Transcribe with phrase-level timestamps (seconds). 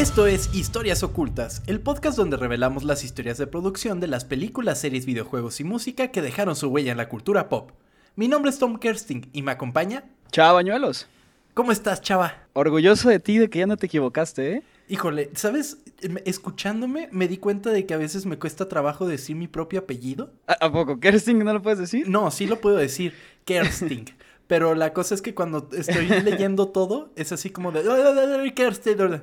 [0.00, 4.80] Esto es Historias Ocultas, el podcast donde revelamos las historias de producción de las películas,
[4.80, 7.72] series, videojuegos y música que dejaron su huella en la cultura pop.
[8.16, 10.04] Mi nombre es Tom Kersting y me acompaña.
[10.32, 11.06] Chava Bañuelos.
[11.52, 12.34] ¿Cómo estás, chava?
[12.54, 14.62] Orgulloso de ti, de que ya no te equivocaste, ¿eh?
[14.88, 15.78] Híjole, ¿sabes?
[16.08, 19.80] Me- Escuchándome me di cuenta de que a veces me cuesta trabajo decir mi propio
[19.80, 20.32] apellido.
[20.46, 20.98] ¿A, a poco?
[20.98, 22.08] ¿Kersting no lo puedes decir?
[22.08, 23.12] No, sí lo puedo decir,
[23.44, 24.06] Kersting.
[24.50, 27.82] Pero la cosa es que cuando estoy leyendo todo, es así como de...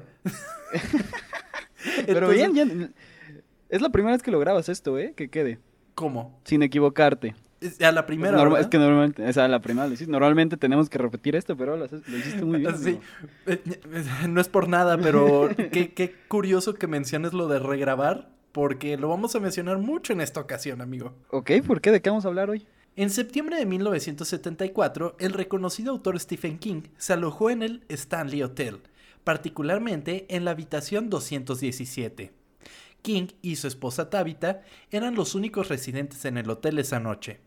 [2.05, 2.95] Pero bien, bien.
[3.67, 5.11] Es la primera vez que lo grabas esto, ¿eh?
[5.17, 5.59] Que quede.
[5.95, 6.39] ¿Cómo?
[6.45, 7.35] Sin equivocarte.
[7.81, 9.89] A la primera, es que normalmente, esa es la primera.
[10.07, 12.77] Normalmente tenemos que repetir esto, pero lo, lo hiciste muy bien.
[12.77, 12.97] Sí.
[13.47, 18.29] Eh, eh, No es por nada, pero qué, qué curioso que menciones lo de regrabar,
[18.53, 21.15] porque lo vamos a mencionar mucho en esta ocasión, amigo.
[21.31, 21.91] Ok, ¿por qué?
[21.91, 22.65] ¿De qué vamos a hablar hoy?
[22.97, 28.81] En septiembre de 1974, el reconocido autor Stephen King se alojó en el Stanley Hotel,
[29.23, 32.31] particularmente en la habitación 217.
[33.03, 37.39] King y su esposa Tabitha eran los únicos residentes en el hotel esa noche.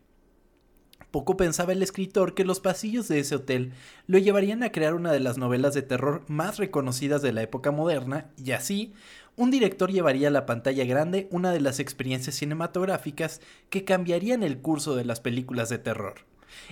[1.11, 3.73] Poco pensaba el escritor que los pasillos de ese hotel
[4.07, 7.71] lo llevarían a crear una de las novelas de terror más reconocidas de la época
[7.71, 8.93] moderna, y así,
[9.35, 14.57] un director llevaría a la pantalla grande una de las experiencias cinematográficas que cambiarían el
[14.59, 16.15] curso de las películas de terror.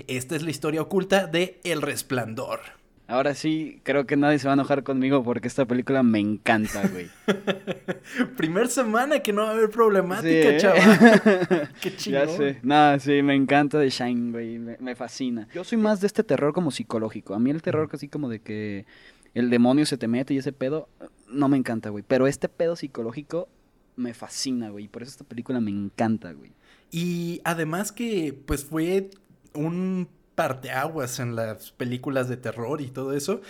[0.07, 2.59] Esta es la historia oculta de El Resplandor.
[3.07, 6.87] Ahora sí, creo que nadie se va a enojar conmigo porque esta película me encanta,
[6.89, 7.07] güey.
[8.37, 10.57] Primer semana que no va a haber problemática, Sí, ¿eh?
[10.59, 11.69] chaval.
[11.81, 12.27] Qué chingón.
[12.27, 12.59] Ya sé.
[12.61, 14.59] Nada, sí, me encanta de Shine, güey.
[14.59, 15.47] Me, me fascina.
[15.55, 17.33] Yo soy más de este terror como psicológico.
[17.33, 18.85] A mí el terror así como de que
[19.33, 20.87] el demonio se te mete y ese pedo,
[21.31, 22.03] no me encanta, güey.
[22.08, 23.48] Pero este pedo psicológico
[23.95, 24.87] me fascina, güey.
[24.87, 26.52] Por eso esta película me encanta, güey.
[26.92, 29.11] Y además que pues fue
[29.54, 33.42] un parteaguas en las películas de terror y todo eso.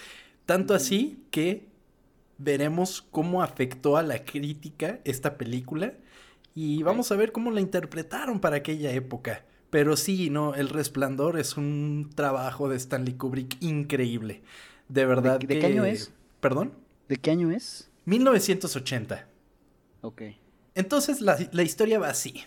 [0.46, 1.68] Tanto así que
[2.38, 5.94] veremos cómo afectó a la crítica esta película
[6.56, 9.46] y vamos a ver cómo la interpretaron para aquella época.
[9.70, 14.42] Pero sí, no, El Resplandor es un trabajo de Stanley Kubrick increíble.
[14.88, 16.12] De verdad ¿De- de qué que- año es?
[16.40, 16.72] ¿Perdón?
[17.09, 17.90] ¿De qué año es?
[18.06, 19.28] 1980.
[20.02, 20.22] Ok.
[20.75, 22.44] Entonces la, la historia va así.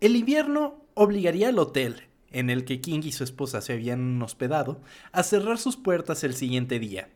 [0.00, 4.80] El invierno obligaría al hotel en el que King y su esposa se habían hospedado
[5.10, 7.10] a cerrar sus puertas el siguiente día.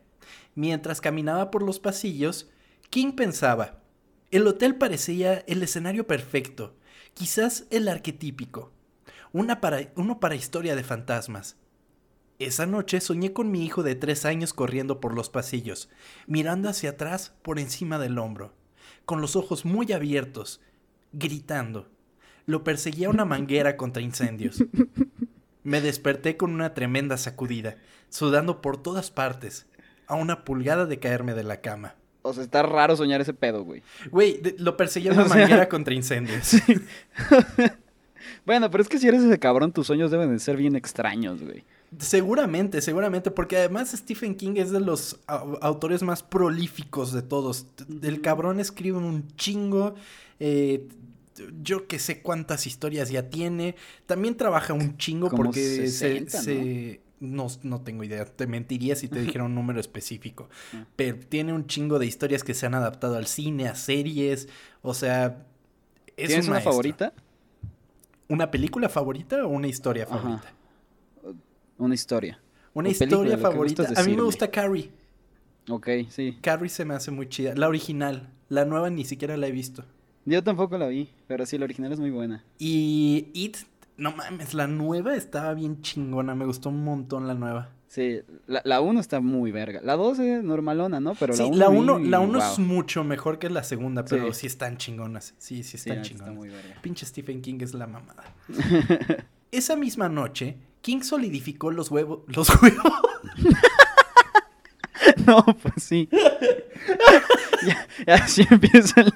[0.53, 2.49] Mientras caminaba por los pasillos,
[2.89, 3.79] King pensaba,
[4.31, 6.75] el hotel parecía el escenario perfecto,
[7.13, 8.71] quizás el arquetípico,
[9.31, 11.55] una para, uno para historia de fantasmas.
[12.39, 15.89] Esa noche soñé con mi hijo de tres años corriendo por los pasillos,
[16.25, 18.53] mirando hacia atrás por encima del hombro,
[19.05, 20.61] con los ojos muy abiertos,
[21.11, 21.89] gritando.
[22.45, 24.63] Lo perseguía una manguera contra incendios.
[25.63, 27.75] Me desperté con una tremenda sacudida,
[28.09, 29.67] sudando por todas partes,
[30.07, 31.95] a una pulgada de caerme de la cama.
[32.21, 33.83] O sea, está raro soñar ese pedo, güey.
[34.11, 36.53] Güey, lo perseguía una O sea- manguera contra incendios.
[38.45, 41.41] Bueno, pero es que si eres ese cabrón, tus sueños deben de ser bien extraños,
[41.41, 41.63] güey.
[41.97, 47.65] Seguramente, seguramente, porque además Stephen King es de los au- autores más prolíficos de todos.
[48.03, 49.95] El cabrón escribe un chingo.
[50.39, 50.87] eh,
[51.63, 53.75] yo que sé cuántas historias ya tiene.
[54.05, 56.43] También trabaja un chingo Como porque se- 60, ¿no?
[56.43, 57.01] se...
[57.21, 57.47] ¿no?
[57.63, 60.49] no tengo idea, te mentiría si te dijera un número específico.
[60.73, 60.85] Ah.
[60.97, 64.47] Pero tiene un chingo de historias que se han adaptado al cine, a series.
[64.81, 65.45] O sea,
[66.17, 67.13] es ¿Tienes un una favorita?
[68.27, 70.41] ¿Una película favorita o una historia Ajá.
[71.79, 72.39] Una historia.
[72.73, 73.87] Una O historia favorita.
[73.95, 74.91] A mí me gusta Carrie.
[75.69, 76.37] Ok, sí.
[76.41, 77.55] Carrie se me hace muy chida.
[77.55, 78.29] La original.
[78.49, 79.83] La nueva ni siquiera la he visto.
[80.25, 82.43] Yo tampoco la vi, pero sí, la original es muy buena.
[82.59, 83.57] Y It,
[83.97, 86.35] no mames, la nueva estaba bien chingona.
[86.35, 87.69] Me gustó un montón la nueva.
[87.87, 89.81] Sí, la, la 1 está muy verga.
[89.83, 91.15] La 2 es normalona, ¿no?
[91.15, 94.31] Pero sí, la 1 la uno, la uno es mucho mejor que la segunda, pero
[94.33, 94.41] Sí.
[94.41, 95.33] sí están chingonas.
[95.39, 96.35] Sí, sí Sí, están la neta está chingonas.
[96.35, 96.81] muy verga.
[96.83, 98.23] Pinche Stephen King es la mamada.
[99.51, 102.19] Esa misma noche, King solidificó los huevos.
[102.27, 102.93] Los huevos.
[105.25, 106.09] No, pues sí.
[107.65, 109.13] Ya- ya así empieza el-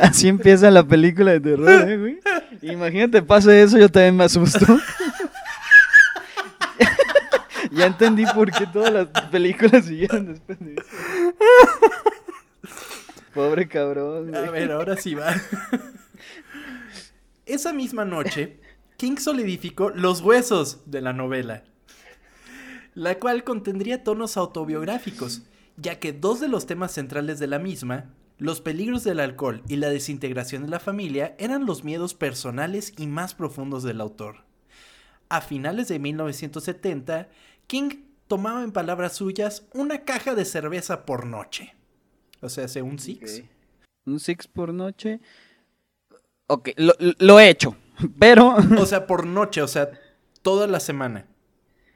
[0.00, 2.18] Así empieza la película de terror, ¿eh, güey?
[2.62, 4.64] Imagínate, pase eso, yo también me asusto.
[7.72, 10.86] ya entendí por qué todas las películas siguieron después de eso.
[13.34, 15.34] Pobre cabrón, A ver, ahora sí va.
[17.44, 18.58] Esa misma noche,
[18.96, 21.64] King solidificó los huesos de la novela,
[22.94, 25.42] la cual contendría tonos autobiográficos,
[25.76, 29.76] ya que dos de los temas centrales de la misma, los peligros del alcohol y
[29.76, 34.44] la desintegración de la familia, eran los miedos personales y más profundos del autor.
[35.28, 37.28] A finales de 1970,
[37.66, 37.90] King
[38.28, 41.74] tomaba en palabras suyas una caja de cerveza por noche.
[42.40, 43.42] O sea, hace un six.
[44.06, 45.20] Un six por noche.
[46.46, 47.76] Ok, lo, lo he hecho,
[48.18, 48.56] pero...
[48.78, 49.90] O sea, por noche, o sea,
[50.42, 51.26] toda la semana.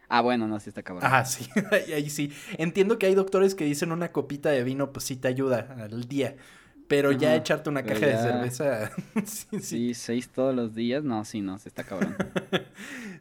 [0.09, 1.09] Ah, bueno, no, sí está cabrón.
[1.11, 1.49] Ah, sí,
[1.95, 2.33] ahí sí.
[2.59, 6.09] Entiendo que hay doctores que dicen una copita de vino, pues sí te ayuda al
[6.09, 6.37] día.
[6.89, 8.91] Pero ya echarte una caja de cerveza.
[9.25, 9.95] sí, sí.
[9.95, 11.05] seis todos los días.
[11.05, 12.17] No, sí, no, se está cabrón.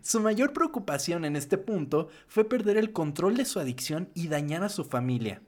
[0.01, 4.63] su mayor preocupación en este punto fue perder el control de su adicción y dañar
[4.63, 5.43] a su familia.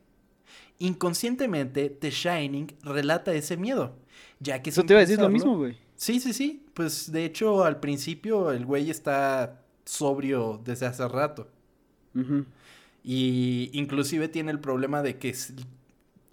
[0.77, 3.97] Inconscientemente, The Shining relata ese miedo,
[4.39, 4.69] ya que...
[4.69, 5.75] Eso te iba a decir lo mismo, güey.
[5.95, 6.60] Sí, sí, sí.
[6.73, 11.49] Pues de hecho, al principio el güey está sobrio desde hace rato.
[13.03, 15.35] Y inclusive tiene el problema de que,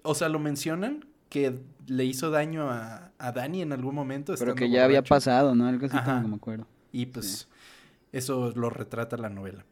[0.03, 4.35] o sea, lo mencionan que le hizo daño a, a Dani en algún momento.
[4.39, 5.67] Pero que ya había pasado, ¿no?
[5.67, 6.67] Algo así como me acuerdo.
[6.93, 7.49] Y pues
[8.13, 9.65] eso lo retrata la novela.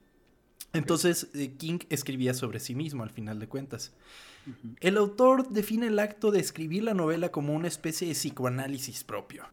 [0.73, 3.93] Entonces eh, King escribía sobre sí mismo al final de cuentas.
[4.81, 9.45] El autor define el acto de escribir la novela como una especie de psicoanálisis propio.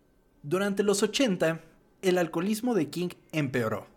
[0.43, 1.61] Durante los 80,
[2.01, 3.87] el alcoholismo de King empeoró.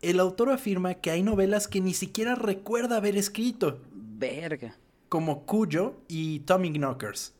[0.00, 3.80] El autor afirma que hay novelas que ni siquiera recuerda haber escrito.
[3.92, 4.76] Verga
[5.12, 7.34] como Cuyo y Tommy Knockers,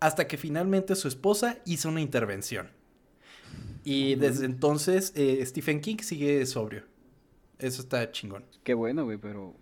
[0.00, 2.68] hasta que finalmente su esposa hizo una intervención.
[3.84, 6.84] Y desde entonces eh, Stephen King sigue sobrio.
[7.58, 8.44] Eso está chingón.
[8.62, 9.54] Qué bueno, güey, pero...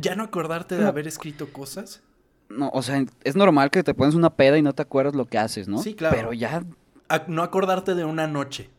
[0.00, 2.04] ¿Ya no acordarte de haber escrito cosas?
[2.48, 5.26] No, o sea, es normal que te pones una peda y no te acuerdas lo
[5.26, 5.78] que haces, ¿no?
[5.78, 6.16] Sí, claro.
[6.16, 6.64] Pero ya...
[7.26, 8.70] no acordarte de una noche.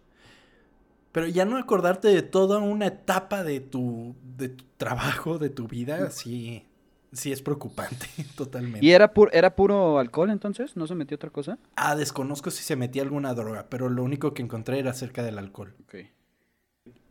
[1.12, 5.68] Pero ya no acordarte de toda una etapa de tu, de tu trabajo, de tu
[5.68, 6.66] vida, sí.
[7.12, 8.86] Sí, es preocupante, totalmente.
[8.86, 10.76] ¿Y era, era puro alcohol entonces?
[10.76, 11.58] ¿No se metió otra cosa?
[11.76, 15.40] Ah, desconozco si se metía alguna droga, pero lo único que encontré era acerca del
[15.40, 15.74] alcohol.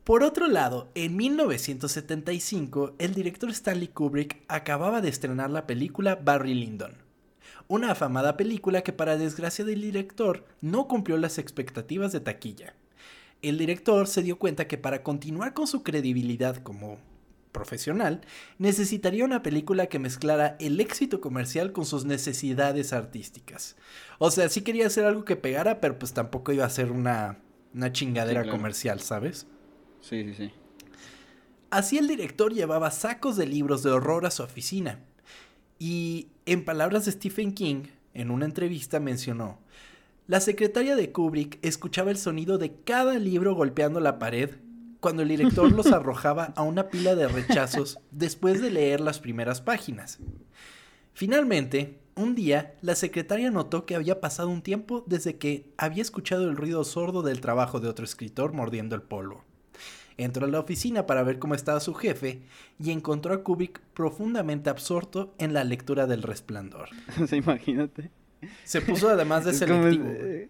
[0.09, 6.55] Por otro lado, en 1975, el director Stanley Kubrick acababa de estrenar la película Barry
[6.55, 6.95] Lyndon.
[7.67, 12.73] Una afamada película que para desgracia del director no cumplió las expectativas de taquilla.
[13.43, 16.97] El director se dio cuenta que para continuar con su credibilidad como
[17.53, 18.23] profesional,
[18.57, 23.77] necesitaría una película que mezclara el éxito comercial con sus necesidades artísticas.
[24.19, 27.41] O sea, sí quería hacer algo que pegara, pero pues tampoco iba a ser una,
[27.75, 29.47] una chingadera comercial, ¿sabes?
[30.01, 30.53] Sí, sí, sí.
[31.71, 35.01] Así el director llevaba sacos de libros de horror a su oficina.
[35.79, 37.85] Y en palabras de Stephen King,
[38.15, 39.59] en una entrevista mencionó,
[40.27, 44.51] la secretaria de Kubrick escuchaba el sonido de cada libro golpeando la pared
[45.01, 49.61] cuando el director los arrojaba a una pila de rechazos después de leer las primeras
[49.61, 50.19] páginas.
[51.15, 56.45] Finalmente, un día, la secretaria notó que había pasado un tiempo desde que había escuchado
[56.45, 59.45] el ruido sordo del trabajo de otro escritor mordiendo el polvo.
[60.19, 62.43] Entró a la oficina para ver cómo estaba su jefe
[62.79, 66.91] y encontró a Kubik profundamente absorto en la lectura del resplandor.
[67.33, 68.11] imagínate.
[68.65, 70.49] Se puso además de selectivo.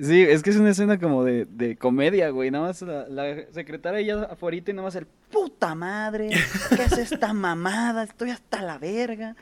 [0.00, 2.50] Sí, es que es una escena como de, de comedia, güey.
[2.50, 6.30] Nada más la, secretaria ya afuera y nada más el puta madre.
[6.68, 8.04] ¿Qué es esta mamada?
[8.04, 9.34] Estoy hasta la verga.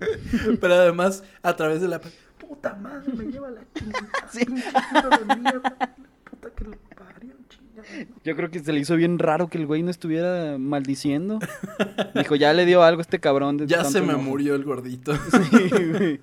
[0.60, 2.00] Pero además, a través de la
[2.38, 4.08] puta madre, me lleva la chingada.
[4.30, 4.44] Sí.
[6.30, 6.76] Puta que lo
[8.24, 11.38] Yo creo que se le hizo bien raro que el güey no estuviera maldiciendo.
[12.14, 13.66] Dijo, ya le dio algo a este cabrón.
[13.66, 15.14] ya se me murió el gordito.
[15.30, 16.20] Sí, güey.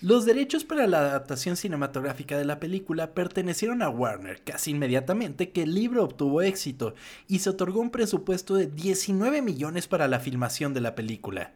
[0.00, 5.62] Los derechos para la adaptación cinematográfica de la película pertenecieron a Warner casi inmediatamente que
[5.62, 6.94] el libro obtuvo éxito
[7.26, 11.54] y se otorgó un presupuesto de 19 millones para la filmación de la película.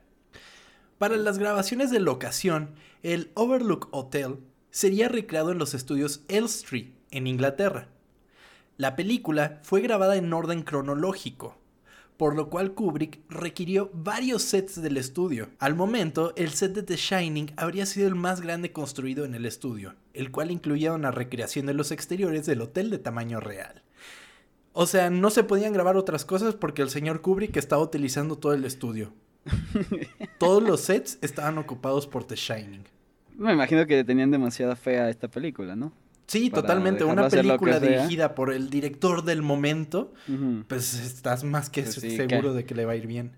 [0.96, 2.70] Para las grabaciones de locación,
[3.02, 4.38] el Overlook Hotel
[4.70, 7.88] sería recreado en los estudios Elstree, en Inglaterra.
[8.78, 11.58] La película fue grabada en orden cronológico,
[12.16, 15.48] por lo cual Kubrick requirió varios sets del estudio.
[15.58, 19.46] Al momento, el set de The Shining habría sido el más grande construido en el
[19.46, 23.82] estudio, el cual incluía una recreación de los exteriores del hotel de tamaño real.
[24.72, 28.52] O sea, no se podían grabar otras cosas porque el señor Kubrick estaba utilizando todo
[28.52, 29.12] el estudio.
[30.38, 32.84] Todos los sets estaban ocupados por The Shining.
[33.36, 35.92] Me imagino que tenían demasiada fe a esta película, ¿no?
[36.28, 37.04] Sí, totalmente.
[37.04, 40.12] Una película dirigida por el director del momento,
[40.68, 43.32] pues estás más que pues seguro de que le va a ir bien.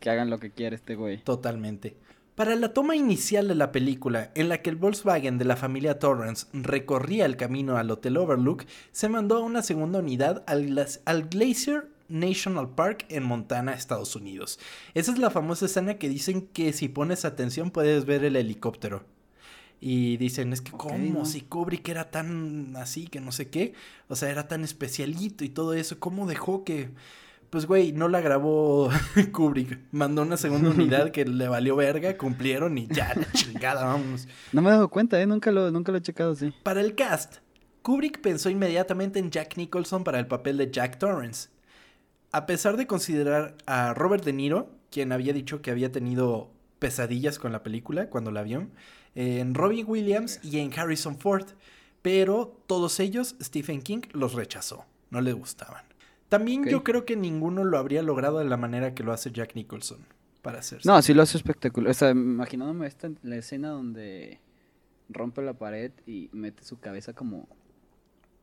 [0.00, 1.22] Que hagan lo que quiera este güey.
[1.22, 1.96] Totalmente.
[2.34, 5.98] Para la toma inicial de la película, en la que el Volkswagen de la familia
[5.98, 11.28] Torrance recorría el camino al Hotel Overlook, se mandó a una segunda unidad al, al
[11.28, 14.58] Glacier National Park en Montana, Estados Unidos.
[14.94, 19.04] Esa es la famosa escena que dicen que si pones atención puedes ver el helicóptero.
[19.80, 23.74] Y dicen, es que cómo, si Kubrick era tan así, que no sé qué,
[24.08, 26.90] o sea, era tan especialito y todo eso, ¿cómo dejó que
[27.50, 28.88] Pues, güey, no la grabó
[29.32, 29.78] Kubrick.
[29.92, 34.26] Mandó una segunda unidad que le valió verga, cumplieron y ya, la chingada, vámonos.
[34.52, 35.26] No me he dado cuenta, ¿eh?
[35.26, 36.52] Nunca lo, nunca lo he checado así.
[36.62, 37.36] Para el cast,
[37.82, 41.50] Kubrick pensó inmediatamente en Jack Nicholson para el papel de Jack Torrance.
[42.32, 47.38] A pesar de considerar a Robert De Niro, quien había dicho que había tenido pesadillas
[47.38, 48.66] con la película cuando la vio,
[49.16, 51.46] en Robin Williams y en Harrison Ford,
[52.02, 55.84] pero todos ellos Stephen King los rechazó, no le gustaban.
[56.28, 59.54] También yo creo que ninguno lo habría logrado de la manera que lo hace Jack
[59.54, 60.06] Nicholson
[60.42, 60.88] para hacerse.
[60.88, 61.90] No, sí lo hace espectacular.
[61.90, 64.40] O sea, imaginándome esta, la escena donde
[65.08, 67.48] rompe la pared y mete su cabeza como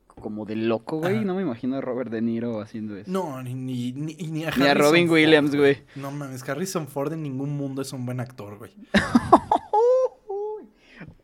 [0.07, 1.15] como de loco, güey.
[1.15, 1.25] Ajá.
[1.25, 3.11] No me imagino a Robert De Niro haciendo eso.
[3.11, 5.77] No, ni, ni, ni, ni a, Ni a Harrison Robin Ford, Williams, güey.
[5.95, 8.71] No mames, Harrison Ford en ningún mundo es un buen actor, güey.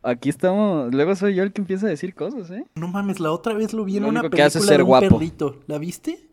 [0.02, 0.94] Aquí estamos.
[0.94, 2.64] Luego soy yo el que empieza a decir cosas, ¿eh?
[2.76, 4.70] No mames, la otra vez lo vi en Lo una que película hace es de
[4.70, 5.10] ser un guapo.
[5.18, 5.60] perrito.
[5.68, 6.26] ¿La viste?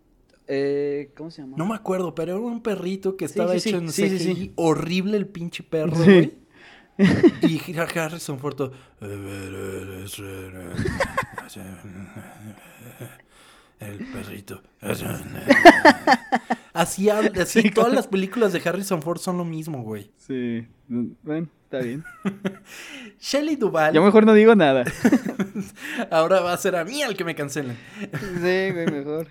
[0.46, 1.56] Eh, ¿Cómo se llama?
[1.56, 4.16] No me acuerdo, pero era un perrito que estaba sí, hecho sí, en sí, sí,
[4.18, 4.34] CGI.
[4.34, 4.52] sí.
[4.54, 6.34] Horrible el pinche perro, güey.
[7.42, 7.60] Y
[7.98, 8.70] Harrison Ford
[13.80, 14.62] El perrito.
[16.72, 20.10] Así habla, así Sí, todas las películas de Harrison Ford son lo mismo, güey.
[20.18, 20.66] Sí.
[20.88, 22.04] Bueno, está bien.
[23.20, 24.84] Shelley Duvall, Yo mejor no digo nada.
[26.10, 27.78] ahora va a ser a mí al que me cancelen.
[28.00, 29.26] Sí, güey, mejor.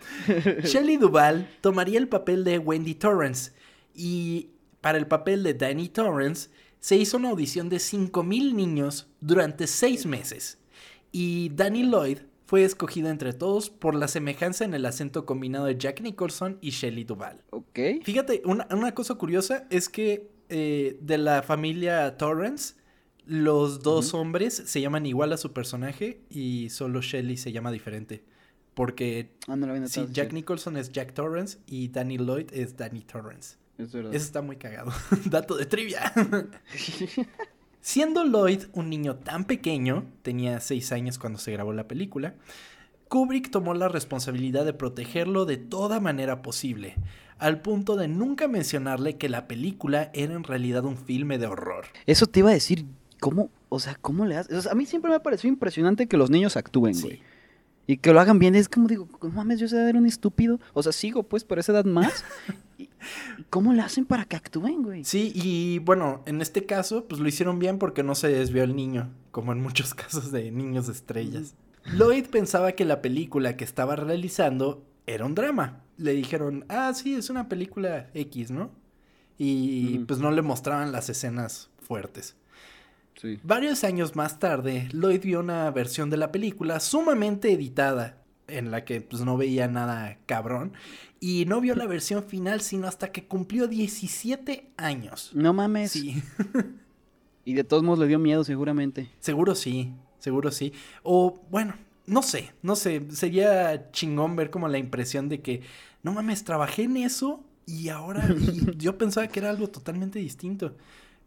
[0.63, 3.51] Shelley Duvall tomaría el papel de Wendy Torrance
[3.93, 4.49] y
[4.81, 6.49] para el papel de Danny Torrance
[6.79, 10.57] se hizo una audición de 5.000 niños durante seis meses
[11.11, 15.77] y Danny Lloyd fue escogido entre todos por la semejanza en el acento combinado de
[15.77, 17.43] Jack Nicholson y Shelley Duvall.
[17.49, 17.79] Ok.
[18.03, 22.75] Fíjate, una, una cosa curiosa es que eh, de la familia Torrance,
[23.25, 28.23] los dos hombres se llaman igual a su personaje y solo Shelley se llama diferente.
[28.75, 30.05] Porque Ah, no lo Sí.
[30.11, 33.57] Jack Nicholson es Jack Torrance y Danny Lloyd es Danny Torrance.
[33.77, 33.93] Es.
[33.93, 34.91] Eso está muy cagado.
[35.25, 36.13] Dato de trivia.
[37.87, 42.33] Siendo Lloyd un niño tan pequeño, tenía 6 años cuando se grabó la película,
[43.09, 46.95] Kubrick tomó la responsabilidad de protegerlo de toda manera posible,
[47.37, 51.85] al punto de nunca mencionarle que la película era en realidad un filme de horror.
[52.07, 52.87] Eso te iba a decir,
[53.19, 53.51] ¿cómo?
[53.69, 54.57] O sea, ¿cómo le haces?
[54.57, 57.21] O sea, a mí siempre me ha parecido impresionante que los niños actúen, güey.
[57.85, 58.55] Y que lo hagan bien.
[58.55, 60.59] Es como digo, no mames, yo sé era un estúpido.
[60.73, 62.25] O sea, sigo pues por esa edad más.
[63.37, 65.03] ¿Y y cómo le hacen para que actúen, güey?
[65.03, 68.75] Sí, y bueno, en este caso, pues lo hicieron bien porque no se desvió el
[68.75, 71.55] niño, como en muchos casos de niños estrellas.
[71.93, 75.83] Lloyd pensaba que la película que estaba realizando era un drama.
[75.97, 78.71] Le dijeron, ah, sí, es una película X, ¿no?
[79.37, 82.35] Y pues no le mostraban las escenas fuertes.
[83.21, 83.39] Sí.
[83.43, 88.85] Varios años más tarde, Lloyd vio una versión de la película sumamente editada, en la
[88.85, 90.73] que pues no veía nada cabrón,
[91.19, 95.31] y no vio la versión final sino hasta que cumplió 17 años.
[95.33, 95.91] No mames.
[95.91, 96.21] Sí,
[97.45, 99.11] Y de todos modos le dio miedo, seguramente.
[99.19, 100.73] seguro sí, seguro sí.
[101.03, 101.75] O bueno,
[102.07, 105.61] no sé, no sé, sería chingón ver como la impresión de que,
[106.01, 110.75] no mames, trabajé en eso y ahora y yo pensaba que era algo totalmente distinto.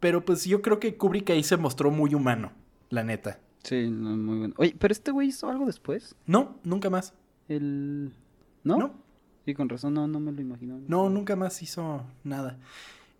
[0.01, 2.51] Pero pues yo creo que Kubrick ahí se mostró muy humano,
[2.89, 3.39] la neta.
[3.69, 4.55] Sí, no, muy bueno.
[4.57, 6.15] Oye, pero este güey hizo algo después.
[6.25, 7.13] No, nunca más.
[7.47, 8.11] El.
[8.63, 8.77] ¿No?
[8.77, 8.93] No,
[9.45, 10.79] Sí, con razón, no, no me lo imagino.
[10.87, 12.57] no, nunca más hizo nada.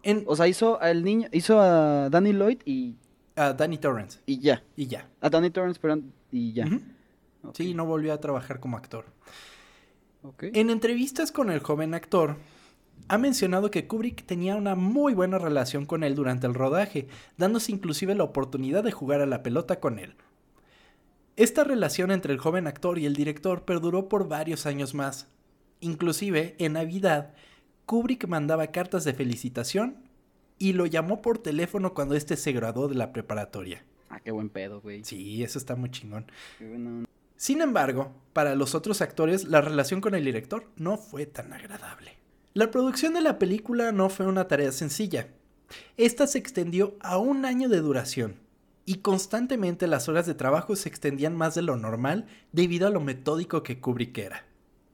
[0.02, 2.96] En O sea, hizo al niño, hizo a Danny Lloyd y,
[3.36, 4.64] a Danny Torrance y ya.
[4.76, 5.08] y ya.
[5.22, 6.02] A Danny Torrance, pero
[6.32, 6.68] y ya.
[7.54, 9.06] Sí, no volvió a trabajar como actor.
[10.24, 10.46] ok.
[10.54, 12.38] En entrevistas con el joven actor,
[13.08, 17.72] ha mencionado que Kubrick tenía una muy buena relación con él durante el rodaje, dándose
[17.72, 20.16] inclusive la oportunidad de jugar a la pelota con él.
[21.40, 25.30] Esta relación entre el joven actor y el director perduró por varios años más.
[25.80, 27.34] Inclusive, en Navidad,
[27.86, 30.04] Kubrick mandaba cartas de felicitación
[30.58, 33.86] y lo llamó por teléfono cuando éste se graduó de la preparatoria.
[34.10, 35.06] Ah, qué buen pedo, güey.
[35.06, 36.30] Sí, eso está muy chingón.
[37.38, 42.18] Sin embargo, para los otros actores, la relación con el director no fue tan agradable.
[42.54, 45.30] La producción de la película no fue una tarea sencilla.
[45.96, 48.42] Esta se extendió a un año de duración,
[48.90, 53.00] y constantemente las horas de trabajo se extendían más de lo normal debido a lo
[53.00, 54.46] metódico que Kubrick era.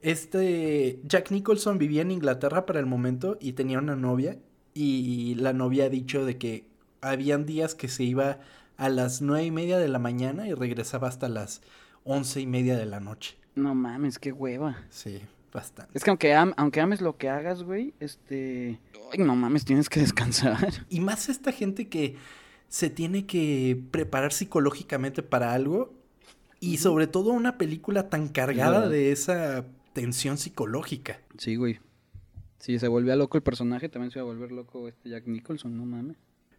[0.02, 4.38] Este Jack Nicholson vivía en Inglaterra para el momento y tenía una novia,
[4.74, 6.66] y la novia ha dicho de que
[7.00, 8.40] habían días que se iba
[8.76, 11.62] a las nueve y media de la mañana y regresaba hasta las
[12.04, 13.38] once y media de la noche.
[13.56, 14.76] No mames, qué hueva.
[14.90, 15.22] Sí,
[15.54, 15.98] bastante.
[15.98, 18.78] Es que aunque, am- aunque ames lo que hagas, güey, este...
[19.14, 20.68] Ay, no mames, tienes que descansar.
[20.90, 22.18] Y más esta gente que
[22.76, 25.94] se tiene que preparar psicológicamente para algo
[26.60, 29.64] y sobre todo una película tan cargada de esa
[29.94, 31.22] tensión psicológica.
[31.38, 31.80] Sí, güey.
[32.60, 35.78] Si se volvía loco el personaje, también se iba a volver loco este Jack Nicholson,
[35.78, 36.18] no mames.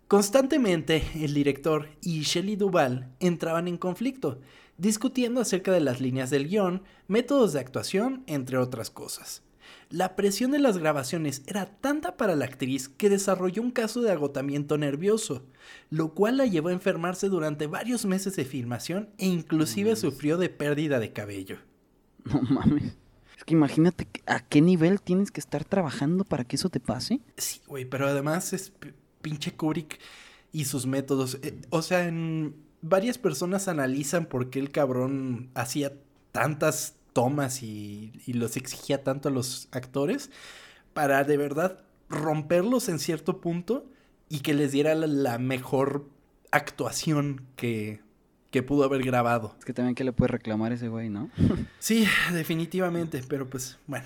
[0.08, 4.40] Constantemente, el director y Shelley Duvall entraban en conflicto,
[4.78, 9.42] discutiendo acerca de las líneas del guion, métodos de actuación, entre otras cosas.
[9.88, 14.10] La presión de las grabaciones era tanta para la actriz que desarrolló un caso de
[14.10, 15.46] agotamiento nervioso,
[15.90, 20.48] lo cual la llevó a enfermarse durante varios meses de filmación e inclusive sufrió de
[20.48, 21.58] pérdida de cabello.
[22.24, 22.96] No mames.
[23.38, 27.20] Es que imagínate a qué nivel tienes que estar trabajando para que eso te pase.
[27.36, 28.72] Sí, güey, pero además es
[29.22, 30.00] pinche Kubrick
[30.52, 31.38] y sus métodos.
[31.42, 35.92] Eh, o sea, en varias personas analizan por qué el cabrón hacía
[36.32, 40.30] tantas tomas y, y los exigía tanto a los actores
[40.92, 43.86] para de verdad romperlos en cierto punto
[44.28, 46.10] y que les diera la, la mejor
[46.50, 48.02] actuación que,
[48.50, 49.56] que pudo haber grabado.
[49.58, 51.30] Es que también que le puede reclamar ese güey, ¿no?
[51.78, 54.04] Sí, definitivamente, pero pues bueno.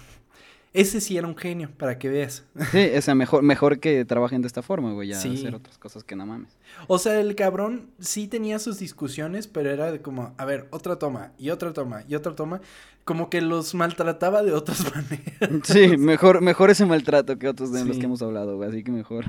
[0.73, 2.45] Ese sí era un genio, para que veas.
[2.71, 5.35] Sí, o sea, mejor, mejor que trabajen de esta forma, güey, ya Sí.
[5.35, 6.57] hacer otras cosas que no mames.
[6.87, 10.97] O sea, el cabrón sí tenía sus discusiones, pero era de como, a ver, otra
[10.97, 12.61] toma, y otra toma, y otra toma.
[13.05, 15.67] Como que los maltrataba de otras maneras.
[15.67, 18.93] Sí, mejor, mejor ese maltrato que otros de los que hemos hablado, güey, así que
[18.93, 19.25] mejor.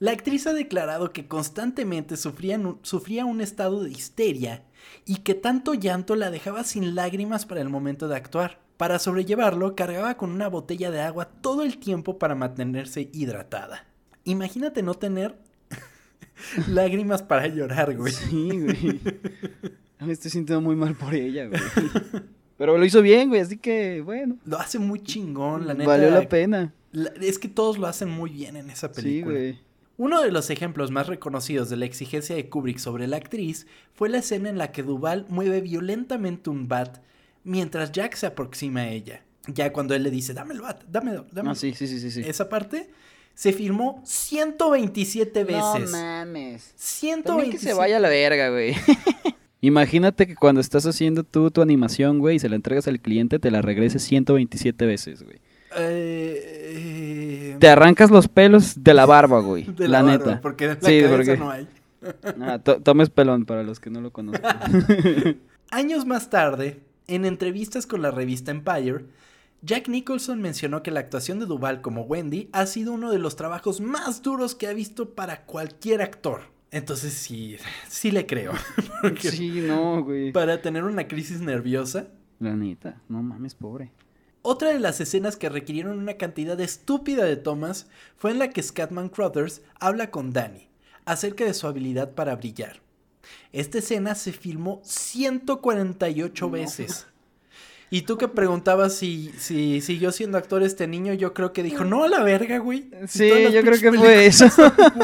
[0.00, 4.62] La actriz ha declarado que constantemente sufría, sufría un estado de histeria
[5.06, 8.58] y que tanto llanto la dejaba sin lágrimas para el momento de actuar.
[8.76, 13.86] Para sobrellevarlo, cargaba con una botella de agua todo el tiempo para mantenerse hidratada.
[14.24, 15.36] Imagínate no tener
[16.68, 18.12] lágrimas para llorar, güey.
[18.12, 19.00] Sí, güey.
[20.00, 21.60] Me estoy sintiendo muy mal por ella, güey.
[22.58, 24.36] Pero lo hizo bien, güey, así que, bueno.
[24.44, 25.88] Lo hace muy chingón, la neta.
[25.90, 26.72] Valió la pena.
[26.92, 29.34] La- es que todos lo hacen muy bien en esa Sí, película.
[29.38, 29.58] güey.
[29.96, 34.08] Uno de los ejemplos más reconocidos de la exigencia de Kubrick sobre la actriz fue
[34.08, 36.98] la escena en la que Duval mueve violentamente un bat
[37.44, 39.22] mientras Jack se aproxima a ella.
[39.46, 41.52] Ya cuando él le dice, dame el bat, dámelo, dámelo.
[41.52, 42.22] Ah, sí, sí, sí, sí.
[42.26, 42.88] Esa parte
[43.34, 45.90] se filmó 127 veces.
[45.90, 46.72] No mames.
[46.76, 47.22] 127.
[47.22, 48.74] También que se vaya a la verga, güey.
[49.60, 53.38] Imagínate que cuando estás haciendo tú tu animación, güey, y se la entregas al cliente,
[53.38, 55.40] te la regreses 127 veces, güey.
[55.76, 59.64] Eh, Te arrancas los pelos de la barba, güey.
[59.64, 60.40] de la, barba, neta.
[60.40, 61.68] Porque en la Sí, cabeza porque- no hay.
[62.42, 64.58] Ah, to- tomes pelón para los que no lo conozcan.
[65.70, 69.06] Años más tarde, en entrevistas con la revista Empire,
[69.62, 73.36] Jack Nicholson mencionó que la actuación de Duval como Wendy ha sido uno de los
[73.36, 76.42] trabajos más duros que ha visto para cualquier actor.
[76.70, 77.56] Entonces sí,
[77.88, 78.52] sí le creo.
[79.20, 80.32] Sí, no, güey.
[80.32, 82.08] Para tener una crisis nerviosa.
[82.40, 83.92] La neta, no mames, pobre.
[84.42, 88.62] Otra de las escenas que requirieron una cantidad estúpida de tomas fue en la que
[88.62, 90.68] Scatman Crothers habla con Danny
[91.06, 92.83] acerca de su habilidad para brillar.
[93.52, 96.50] Esta escena se filmó 148 No.
[96.50, 97.06] veces.
[97.90, 101.84] Y tú que preguntabas si, si siguió siendo actor este niño, yo creo que dijo,
[101.84, 102.90] no a la verga, güey.
[103.06, 104.46] Sí, yo creo que fue eso.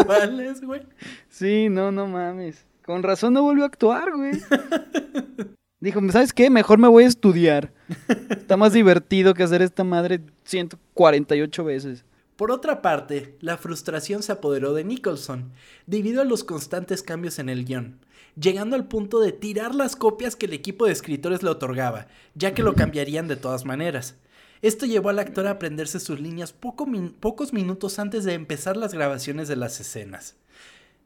[0.01, 0.83] iguales, güey.
[1.29, 2.65] Sí, no, no mames.
[2.85, 4.33] Con razón no volvió a actuar, güey.
[5.79, 6.51] Dijo, ¿sabes qué?
[6.51, 7.73] Mejor me voy a estudiar.
[8.29, 12.05] Está más divertido que hacer esta madre 148 veces.
[12.37, 15.53] Por otra parte, la frustración se apoderó de Nicholson,
[15.87, 17.99] debido a los constantes cambios en el guion,
[18.39, 22.55] llegando al punto de tirar las copias que el equipo de escritores le otorgaba, ya
[22.55, 24.17] que lo cambiarían de todas maneras.
[24.63, 28.77] Esto llevó al actor a aprenderse sus líneas poco min- pocos minutos antes de empezar
[28.77, 30.37] las grabaciones de las escenas.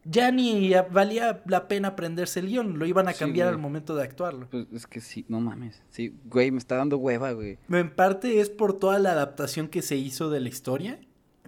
[0.06, 4.02] Ya ni valía la pena aprenderse el guion, lo iban a cambiar al momento de
[4.02, 4.48] actuarlo.
[4.50, 5.82] Pues es que sí, no mames.
[5.88, 7.56] Sí, güey, me está dando hueva, güey.
[7.70, 10.98] En parte es por toda la adaptación que se hizo de la historia,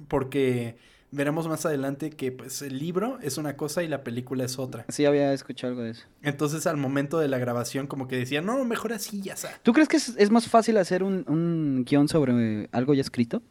[0.08, 0.78] porque
[1.16, 4.84] veremos más adelante que pues el libro es una cosa y la película es otra.
[4.88, 6.04] Sí, había escuchado algo de eso.
[6.22, 9.50] Entonces al momento de la grabación como que decían, no, mejor así, ya está.
[9.62, 13.42] ¿Tú crees que es, es más fácil hacer un, un guion sobre algo ya escrito?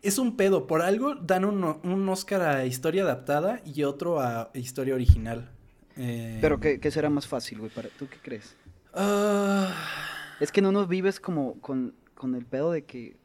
[0.00, 4.50] Es un pedo, por algo dan un, un Oscar a historia adaptada y otro a
[4.54, 5.50] historia original.
[5.96, 7.70] Eh, Pero ¿qué, qué será más fácil, güey?
[7.70, 8.54] Para, ¿Tú qué crees?
[8.94, 9.74] ah,
[10.40, 13.16] Es que no nos vives como con, con el pedo de que...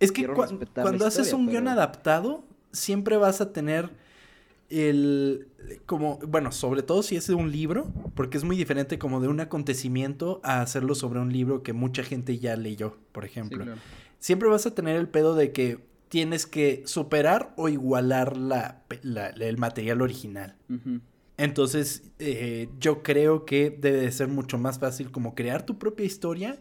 [0.00, 3.90] Es que cuando haces un guion adaptado, siempre vas a tener
[4.68, 5.48] el
[5.86, 9.28] como bueno, sobre todo si es de un libro, porque es muy diferente como de
[9.28, 13.64] un acontecimiento a hacerlo sobre un libro que mucha gente ya leyó, por ejemplo.
[14.18, 19.58] Siempre vas a tener el pedo de que tienes que superar o igualar la, el
[19.58, 20.56] material original.
[21.36, 26.06] Entonces, eh, yo creo que debe de ser mucho más fácil como crear tu propia
[26.06, 26.58] historia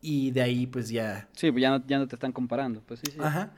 [0.00, 2.82] y de ahí pues ya Sí, pues ya no, ya no te están comparando.
[2.86, 3.18] Pues sí, sí.
[3.20, 3.54] Ajá.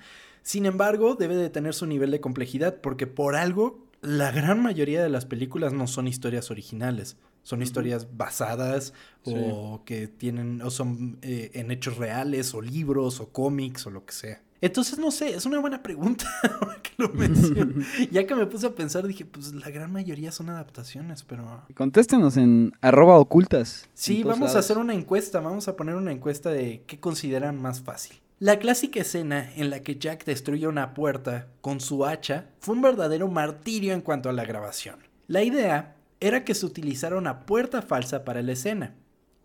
[0.46, 5.02] Sin embargo, debe de tener su nivel de complejidad porque por algo la gran mayoría
[5.02, 8.92] de las películas no son historias originales, son historias basadas
[9.24, 9.34] Sí.
[9.36, 14.06] o que tienen o son eh, en hechos reales o libros o cómics o lo
[14.06, 14.40] que sea.
[14.60, 16.26] Entonces, no sé, es una buena pregunta
[16.84, 17.84] que lo menciono.
[18.12, 21.64] ya que me puse a pensar, dije, pues la gran mayoría son adaptaciones, pero...
[21.74, 23.88] Contéstenos en arroba ocultas.
[23.94, 27.82] Sí, vamos a hacer una encuesta, vamos a poner una encuesta de qué consideran más
[27.82, 28.20] fácil.
[28.38, 32.82] La clásica escena en la que Jack destruye una puerta con su hacha fue un
[32.82, 34.98] verdadero martirio en cuanto a la grabación.
[35.26, 38.94] La idea era que se utilizara una puerta falsa para la escena,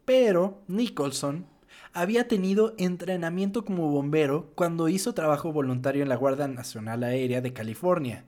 [0.03, 1.45] pero Nicholson
[1.93, 7.53] había tenido entrenamiento como bombero cuando hizo trabajo voluntario en la Guardia Nacional Aérea de
[7.53, 8.25] California,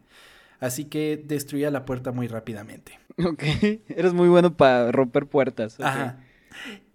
[0.62, 2.98] así que destruía la puerta muy rápidamente.
[3.18, 3.44] Ok,
[3.90, 5.78] eres muy bueno para romper puertas.
[5.82, 6.20] Ajá.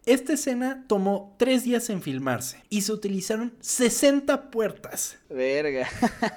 [0.08, 5.86] Esta escena tomó tres días en filmarse y se utilizaron 60 puertas Verga.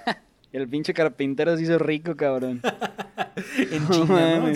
[0.52, 2.62] El pinche carpintero se hizo rico, cabrón.
[3.58, 4.52] en China, ¿no?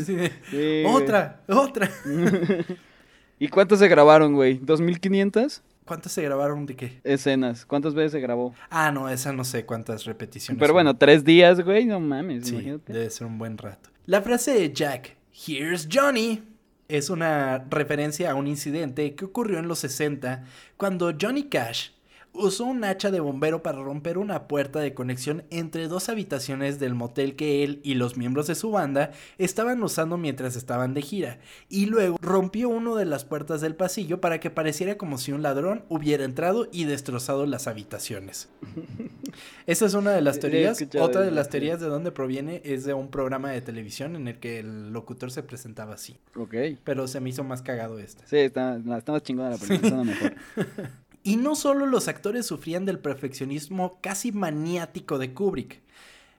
[0.51, 0.85] güey.
[0.85, 1.89] otra, otra.
[3.39, 4.59] ¿Y cuántos se grabaron, güey?
[4.59, 5.61] ¿2500?
[5.85, 6.99] ¿Cuántas se grabaron de qué?
[7.05, 7.65] Escenas.
[7.65, 8.53] ¿Cuántas veces se grabó?
[8.69, 10.59] Ah, no, esa no sé cuántas repeticiones.
[10.59, 11.85] Pero bueno, tres días, güey.
[11.85, 12.91] No mames, sí, imagínate.
[12.91, 13.89] debe ser un buen rato.
[14.07, 16.43] La frase de Jack, Here's Johnny,
[16.87, 20.43] es una referencia a un incidente que ocurrió en los 60
[20.77, 21.89] cuando Johnny Cash
[22.37, 26.95] usó un hacha de bombero para romper una puerta de conexión entre dos habitaciones del
[26.95, 31.39] motel que él y los miembros de su banda estaban usando mientras estaban de gira,
[31.69, 35.41] y luego rompió una de las puertas del pasillo para que pareciera como si un
[35.41, 38.49] ladrón hubiera entrado y destrozado las habitaciones.
[39.67, 40.81] Esa es una de las teorías.
[40.99, 41.51] Otra de las sí.
[41.53, 45.31] teorías de dónde proviene es de un programa de televisión en el que el locutor
[45.31, 46.17] se presentaba así.
[46.35, 46.55] Ok.
[46.83, 48.25] Pero se me hizo más cagado esta.
[48.27, 50.35] Sí, está, está más chingona la película, está mejor.
[51.25, 55.81] Y no solo los actores sufrían del perfeccionismo casi maniático de Kubrick.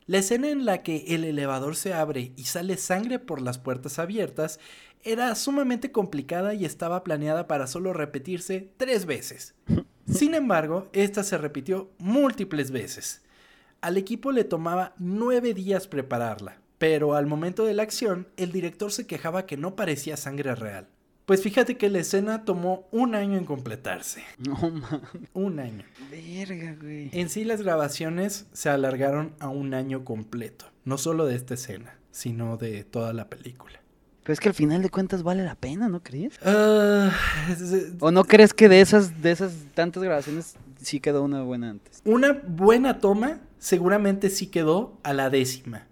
[0.07, 3.99] La escena en la que el elevador se abre y sale sangre por las puertas
[3.99, 4.61] abiertas
[5.03, 9.57] era sumamente complicada y estaba planeada para solo repetirse tres veces.
[10.09, 13.22] Sin embargo, esta se repitió múltiples veces.
[13.81, 18.92] Al equipo le tomaba nueve días prepararla, pero al momento de la acción, el director
[18.92, 20.87] se quejaba que no parecía sangre real.
[21.27, 24.23] Pues fíjate que la escena tomó un año en completarse.
[24.39, 25.01] No mames.
[25.35, 25.85] Un año.
[26.11, 27.11] Verga, güey.
[27.12, 31.99] En sí las grabaciones se alargaron a un año completo, no solo de esta escena,
[32.12, 33.81] sino de toda la película.
[34.23, 36.35] Pero es que al final de cuentas vale la pena, ¿no crees?
[37.51, 41.71] Es- ¿O no crees que de esas, de esas tantas grabaciones sí quedó una buena
[41.71, 42.03] antes?
[42.05, 45.87] una buena toma seguramente sí quedó a la décima.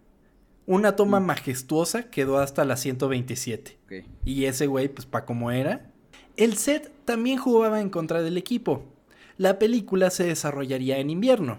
[0.67, 3.79] Una toma majestuosa quedó hasta la 127.
[3.85, 4.07] Ok.
[4.25, 5.91] Y ese güey, pues para como era.
[6.37, 8.85] El set también jugaba en contra del equipo.
[9.37, 11.59] La película se desarrollaría en invierno,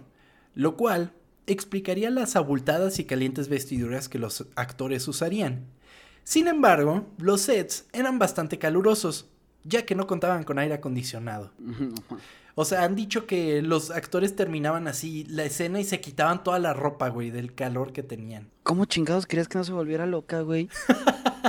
[0.53, 1.13] lo cual
[1.47, 5.65] explicaría las abultadas y calientes vestiduras que los actores usarían.
[6.23, 9.29] Sin embargo, los sets eran bastante calurosos,
[9.63, 11.51] ya que no contaban con aire acondicionado.
[12.57, 16.57] O sea, han dicho que los actores terminaban así la escena y se quitaban toda
[16.57, 18.47] la ropa, güey, del calor que tenían.
[18.63, 20.69] ¿Cómo chingados querías que no se volviera loca, güey?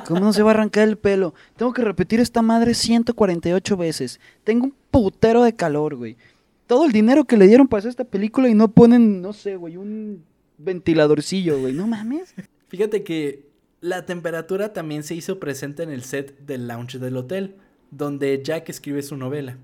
[0.07, 1.33] ¿Cómo no se va a arrancar el pelo?
[1.57, 4.21] Tengo que repetir esta madre 148 veces.
[4.43, 6.17] Tengo un putero de calor, güey.
[6.67, 9.55] Todo el dinero que le dieron para hacer esta película y no ponen, no sé,
[9.55, 10.25] güey, un
[10.59, 11.73] ventiladorcillo, güey.
[11.73, 12.35] No mames.
[12.67, 13.47] Fíjate que
[13.81, 17.55] la temperatura también se hizo presente en el set del lounge del hotel,
[17.93, 19.57] donde Jack escribe su novela.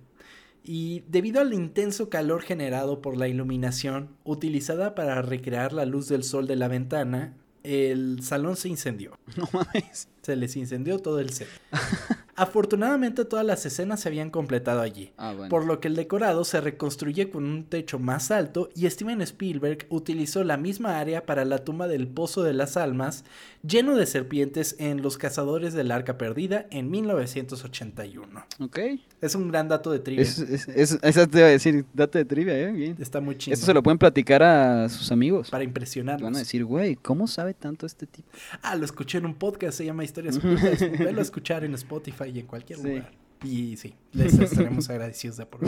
[0.64, 6.22] Y debido al intenso calor generado por la iluminación utilizada para recrear la luz del
[6.22, 9.18] sol de la ventana, el salón se incendió.
[9.36, 10.08] No mames.
[10.22, 11.48] Se les incendió todo el set.
[12.34, 15.12] Afortunadamente todas las escenas se habían completado allí.
[15.18, 15.50] Ah, bueno.
[15.50, 19.86] Por lo que el decorado se reconstruye con un techo más alto y Steven Spielberg
[19.90, 23.24] utilizó la misma área para la tumba del Pozo de las Almas,
[23.66, 28.44] lleno de serpientes en Los Cazadores del Arca Perdida en 1981.
[28.60, 28.78] Ok.
[29.20, 30.22] Es un gran dato de trivia.
[30.22, 32.72] Es, es, es- esa te iba a decir, date de trivia, eh.
[32.72, 32.96] Bien.
[32.98, 33.54] Está muy chido.
[33.54, 35.50] Esto se lo pueden platicar a sus amigos.
[35.50, 36.36] Para Van impresionarnos.
[36.36, 38.28] a decir, güey, ¿cómo sabe tanto este tipo?
[38.62, 40.80] Ah, lo escuché en un podcast, se llama Historias Ocultas.
[40.98, 42.88] Velo a escuchar en Spotify y en cualquier Sí.
[42.88, 43.12] lugar.
[43.44, 45.60] Y sí, les estaremos agradecidos de por.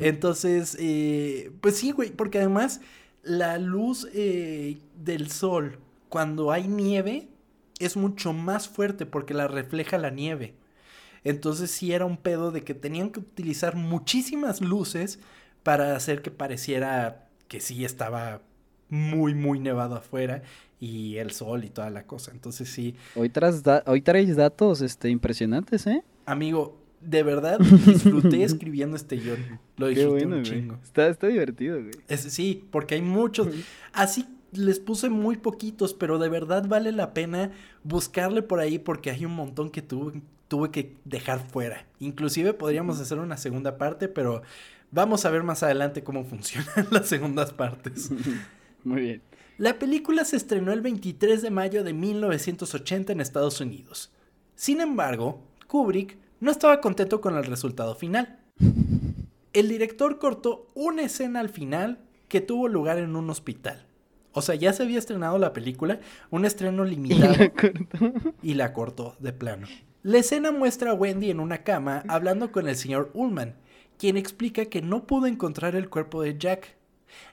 [0.00, 2.80] Entonces, eh, pues sí, güey, porque además
[3.22, 7.28] la luz eh, del sol cuando hay nieve
[7.78, 10.54] es mucho más fuerte porque la refleja la nieve.
[11.24, 15.18] Entonces sí era un pedo de que tenían que utilizar muchísimas luces
[15.62, 18.40] para hacer que pareciera que sí estaba
[18.88, 20.42] muy, muy nevado afuera
[20.80, 22.30] y el sol y toda la cosa.
[22.32, 26.02] Entonces sí, Hoy, tras da- hoy traes datos este, impresionantes, ¿eh?
[26.26, 29.60] amigo, de verdad disfruté escribiendo este guion.
[29.76, 30.78] Lo disfruté bueno, un chingo.
[30.82, 31.92] Está, está divertido, güey.
[32.08, 33.48] Es- sí, porque hay muchos.
[33.92, 37.50] Así les puse muy poquitos, pero de verdad vale la pena
[37.84, 41.86] buscarle por ahí porque hay un montón que tuve, tuve que dejar fuera.
[42.00, 44.42] Inclusive podríamos hacer una segunda parte, pero
[44.90, 48.10] Vamos a ver más adelante cómo funcionan las segundas partes.
[48.84, 49.22] Muy bien.
[49.58, 54.12] La película se estrenó el 23 de mayo de 1980 en Estados Unidos.
[54.54, 58.38] Sin embargo, Kubrick no estaba contento con el resultado final.
[59.52, 63.84] El director cortó una escena al final que tuvo lugar en un hospital.
[64.30, 65.98] O sea, ya se había estrenado la película,
[66.30, 67.34] un estreno limitado.
[67.34, 68.34] Y la cortó.
[68.44, 69.66] y la cortó de plano.
[70.04, 73.56] La escena muestra a Wendy en una cama hablando con el señor Ullman,
[73.98, 76.77] quien explica que no pudo encontrar el cuerpo de Jack.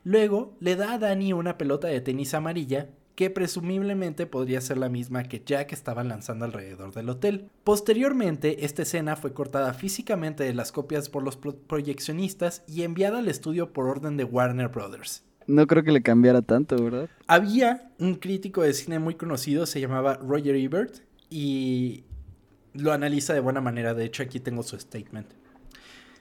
[0.04, 4.90] Luego le da a Danny una pelota de tenis amarilla que presumiblemente podría ser la
[4.90, 7.50] misma que Jack estaba lanzando alrededor del hotel.
[7.64, 13.20] Posteriormente, esta escena fue cortada físicamente de las copias por los pro- proyeccionistas y enviada
[13.20, 15.24] al estudio por orden de Warner Brothers.
[15.48, 17.08] No creo que le cambiara tanto, ¿verdad?
[17.28, 20.98] Había un crítico de cine muy conocido, se llamaba Roger Ebert,
[21.30, 22.04] y
[22.74, 23.94] lo analiza de buena manera.
[23.94, 25.28] De hecho, aquí tengo su statement.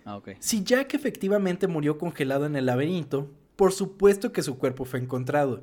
[0.04, 0.30] Ah, ok.
[0.38, 5.62] Si Jack efectivamente murió congelado en el laberinto, por supuesto que su cuerpo fue encontrado.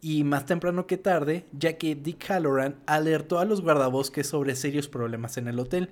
[0.00, 4.88] Y más temprano que tarde, ya que Dick Halloran alertó a los guardabosques sobre serios
[4.88, 5.90] problemas en el hotel.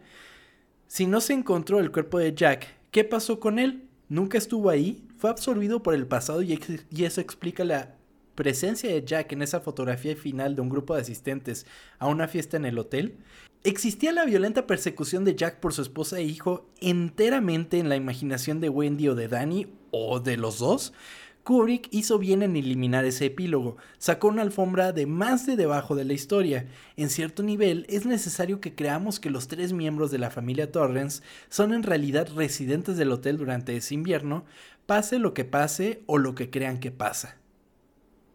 [0.88, 3.88] Si no se encontró el cuerpo de Jack, ¿qué pasó con él?
[4.08, 5.06] ¿Nunca estuvo ahí?
[5.16, 6.58] ¿Fue absorbido por el pasado y,
[6.90, 7.94] y eso explica la
[8.34, 11.66] presencia de Jack en esa fotografía final de un grupo de asistentes
[12.00, 13.18] a una fiesta en el hotel?
[13.62, 18.58] ¿Existía la violenta persecución de Jack por su esposa e hijo enteramente en la imaginación
[18.60, 20.94] de Wendy o de Danny o de los dos?
[21.44, 26.04] Kubrick hizo bien en eliminar ese epílogo, sacó una alfombra de más de debajo de
[26.04, 26.66] la historia.
[26.96, 31.22] En cierto nivel, es necesario que creamos que los tres miembros de la familia Torrance
[31.48, 34.44] son en realidad residentes del hotel durante ese invierno,
[34.86, 37.36] pase lo que pase o lo que crean que pasa.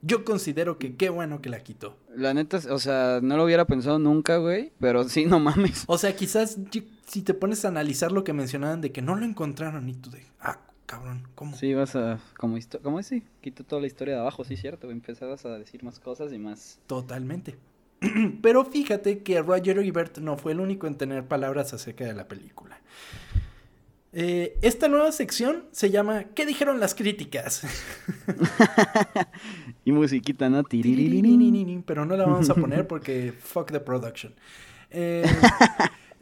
[0.01, 1.97] Yo considero que qué bueno que la quitó.
[2.15, 4.71] La neta, o sea, no lo hubiera pensado nunca, güey.
[4.79, 5.83] Pero sí, no mames.
[5.87, 6.59] O sea, quizás
[7.07, 10.11] si te pones a analizar lo que mencionaban de que no lo encontraron y tú
[10.11, 11.55] de, ah, cabrón, ¿cómo?
[11.55, 12.19] Sí, vas a.
[12.37, 13.23] Como, como es, sí.
[13.41, 14.91] Quito toda la historia de abajo, sí, cierto.
[14.91, 16.79] Empezabas a decir más cosas y más.
[16.87, 17.55] Totalmente.
[18.41, 22.27] Pero fíjate que Roger Ebert no fue el único en tener palabras acerca de la
[22.27, 22.79] película.
[24.17, 27.63] Eh, esta nueva sección se llama ¿Qué dijeron las críticas?
[29.85, 30.63] Y musiquita, ¿no?
[30.63, 34.33] Pero no la vamos a poner porque fuck the production.
[34.89, 35.23] Eh,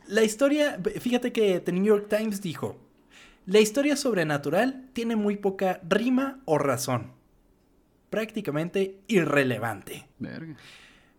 [0.07, 2.77] la historia, fíjate que The New York Times dijo,
[3.45, 7.11] la historia sobrenatural tiene muy poca rima o razón.
[8.09, 10.07] Prácticamente irrelevante.
[10.19, 10.55] Verga.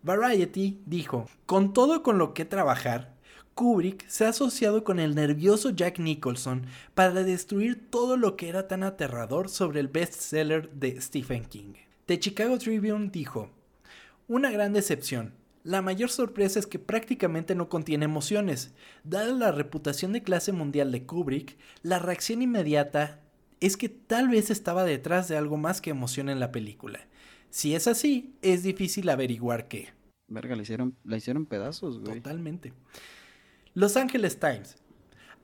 [0.03, 3.15] Variety dijo, con todo con lo que trabajar,
[3.55, 8.69] Kubrick se ha asociado con el nervioso Jack Nicholson para destruir todo lo que era
[8.69, 11.75] tan aterrador sobre el bestseller de Stephen King.
[12.07, 13.51] The Chicago Tribune dijo,
[14.29, 15.33] una gran decepción.
[15.65, 18.75] La mayor sorpresa es que prácticamente no contiene emociones.
[19.03, 23.23] Dada la reputación de clase mundial de Kubrick, la reacción inmediata
[23.61, 27.01] es que tal vez estaba detrás de algo más que emoción en la película.
[27.49, 29.95] Si es así, es difícil averiguar qué.
[30.29, 32.17] Verga, la hicieron, la hicieron pedazos, güey.
[32.17, 32.75] Totalmente.
[33.73, 34.77] Los Angeles Times.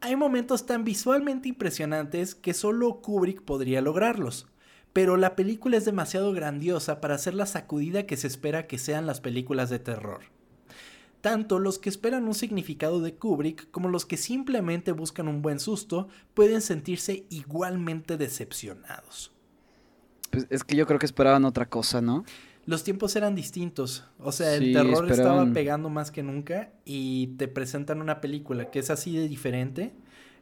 [0.02, 4.48] Hay momentos tan visualmente impresionantes que solo Kubrick podría lograrlos,
[4.92, 9.06] pero la película es demasiado grandiosa para ser la sacudida que se espera que sean
[9.06, 10.22] las películas de terror.
[11.22, 15.60] Tanto los que esperan un significado de Kubrick como los que simplemente buscan un buen
[15.60, 19.32] susto pueden sentirse igualmente decepcionados.
[20.30, 22.24] Pues es que yo creo que esperaban otra cosa, ¿no?
[22.66, 24.04] Los tiempos eran distintos.
[24.18, 28.70] O sea, el Sí, terror estaba pegando más que nunca y te presentan una película
[28.70, 29.94] que es así de diferente,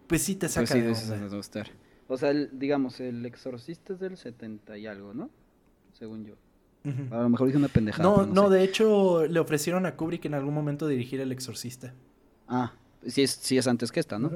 [0.06, 1.28] pues sí te saca Pues sí, de de onda.
[1.28, 1.70] gustar.
[2.08, 5.30] O sea, el- digamos, el exorcista es del 70 y algo, ¿no?
[5.92, 6.34] Según yo.
[7.10, 8.02] A lo mejor hice una pendejada.
[8.08, 8.54] No, no, sé.
[8.56, 11.92] de hecho le ofrecieron a Kubrick en algún momento dirigir El Exorcista.
[12.46, 12.72] Ah,
[13.06, 14.30] sí es, sí es antes que esta, ¿no?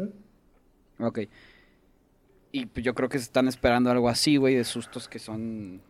[0.99, 1.21] Ok.
[2.51, 5.81] Y pues yo creo que se están esperando algo así, güey, de sustos que son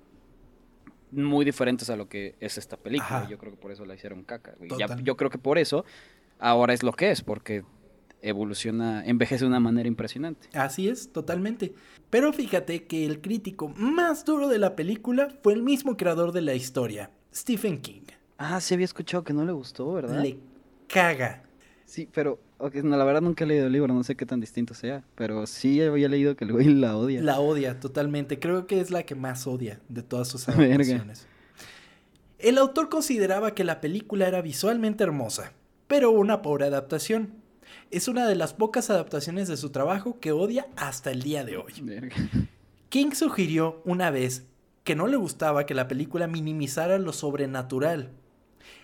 [1.11, 3.19] muy diferentes a lo que es esta película.
[3.23, 3.29] Ajá.
[3.29, 4.71] Yo creo que por eso la hicieron caca, güey.
[4.79, 5.85] Ya- yo creo que por eso
[6.39, 7.65] ahora es lo que es, porque
[8.23, 10.49] evoluciona, envejece de una manera impresionante.
[10.55, 11.75] Así es, totalmente.
[12.11, 16.43] Pero fíjate que el crítico más duro de la película fue el mismo creador de
[16.43, 18.03] la historia, Stephen King.
[18.39, 20.23] Ah, sí había escuchado que no le gustó, ¿verdad?
[20.23, 20.39] Le
[20.89, 21.45] caga.
[21.85, 22.39] Sí, pero
[22.83, 25.47] no, la verdad nunca he leído el libro, no sé qué tan distinto sea, pero
[25.47, 27.21] sí había leído que el güey la odia.
[27.21, 28.39] La odia totalmente.
[28.39, 31.27] Creo que es la que más odia de todas sus adaptaciones.
[32.39, 35.53] El autor consideraba que la película era visualmente hermosa,
[35.87, 37.42] pero una pobre adaptación.
[37.91, 41.57] Es una de las pocas adaptaciones de su trabajo que odia hasta el día de
[41.57, 41.73] hoy.
[41.83, 42.17] Verga.
[42.89, 44.47] King sugirió una vez
[44.85, 48.11] que no le gustaba que la película minimizara lo sobrenatural.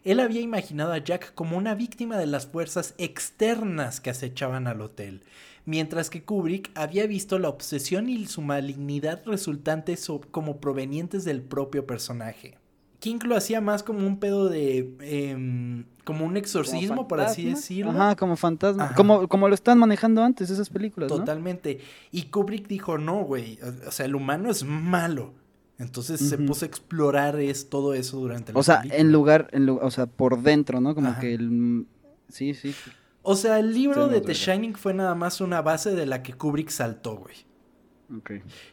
[0.05, 4.81] Él había imaginado a Jack como una víctima de las fuerzas externas que acechaban al
[4.81, 5.23] hotel,
[5.65, 11.87] mientras que Kubrick había visto la obsesión y su malignidad resultantes como provenientes del propio
[11.87, 12.58] personaje.
[13.01, 14.95] King lo hacía más como un pedo de.
[15.01, 17.93] Em, como un exorcismo, por así decirlo.
[17.93, 18.95] Ajá, como fantasma.
[18.95, 21.09] Como, como lo están manejando antes esas películas.
[21.09, 21.81] Totalmente.
[22.11, 23.59] Y Kubrick dijo: no, güey.
[23.87, 25.33] O sea, el humano es malo.
[25.79, 29.69] Entonces se puso a explorar es, todo eso durante la O sea, en lugar, en
[29.69, 30.93] o sea, por dentro, ¿no?
[30.93, 31.87] Como que el...
[32.29, 32.75] Sí, sí.
[33.23, 36.33] O sea, el libro de The Shining fue nada más una base de la que
[36.33, 37.37] Kubrick saltó, güey.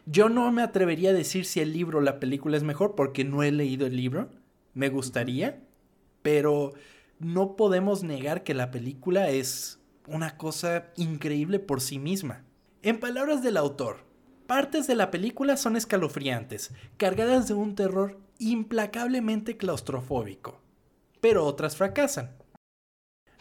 [0.06, 3.24] Yo no me atrevería a decir si el libro o la película es mejor porque
[3.24, 4.30] no he leído el libro.
[4.74, 5.62] Me gustaría,
[6.22, 6.72] pero
[7.18, 12.44] no podemos negar que la película es una cosa increíble por sí misma.
[12.82, 14.06] En palabras del autor,
[14.46, 20.60] Partes de la película son escalofriantes, cargadas de un terror implacablemente claustrofóbico,
[21.20, 22.30] pero otras fracasan.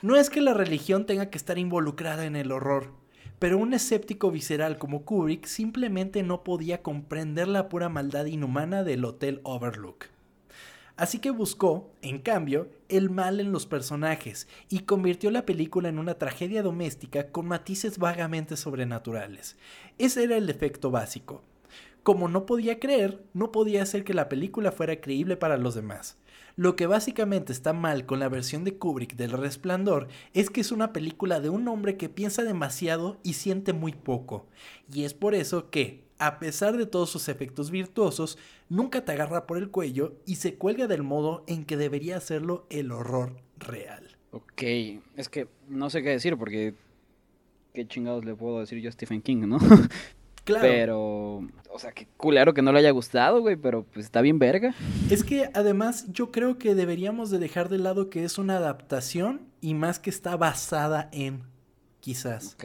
[0.02, 2.94] No es que la religión tenga que estar involucrada en el horror,
[3.40, 9.04] pero un escéptico visceral como Kubrick simplemente no podía comprender la pura maldad inhumana del
[9.06, 10.06] Hotel Overlook.
[10.98, 16.00] Así que buscó, en cambio, el mal en los personajes y convirtió la película en
[16.00, 19.58] una tragedia doméstica con matices vagamente sobrenaturales.
[19.98, 21.44] Ese era el defecto básico.
[22.02, 26.18] Como no podía creer, no podía hacer que la película fuera creíble para los demás.
[26.58, 30.72] Lo que básicamente está mal con la versión de Kubrick del Resplandor es que es
[30.72, 34.48] una película de un hombre que piensa demasiado y siente muy poco.
[34.92, 38.38] Y es por eso que, a pesar de todos sus efectos virtuosos,
[38.70, 42.66] nunca te agarra por el cuello y se cuelga del modo en que debería hacerlo
[42.70, 44.16] el horror real.
[44.32, 44.64] Ok,
[45.18, 46.74] es que no sé qué decir porque
[47.74, 49.60] qué chingados le puedo decir yo a Stephen King, ¿no?
[50.46, 50.62] Claro.
[50.62, 51.38] Pero,
[51.72, 54.74] o sea, qué culero que no le haya gustado, güey, pero pues está bien verga.
[55.10, 59.42] Es que además yo creo que deberíamos de dejar de lado que es una adaptación
[59.60, 61.44] y más que está basada en,
[62.00, 62.54] quizás.
[62.54, 62.64] Ok.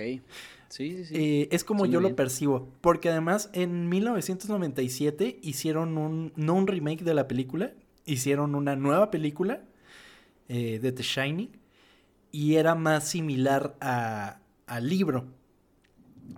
[0.69, 1.15] Sí, sí, sí.
[1.17, 2.69] Eh, es como yo lo percibo.
[2.81, 7.73] Porque además en 1997 hicieron un, no un remake de la película,
[8.05, 9.63] hicieron una nueva película
[10.49, 11.51] eh, de The Shining
[12.31, 15.27] y era más similar a, al libro.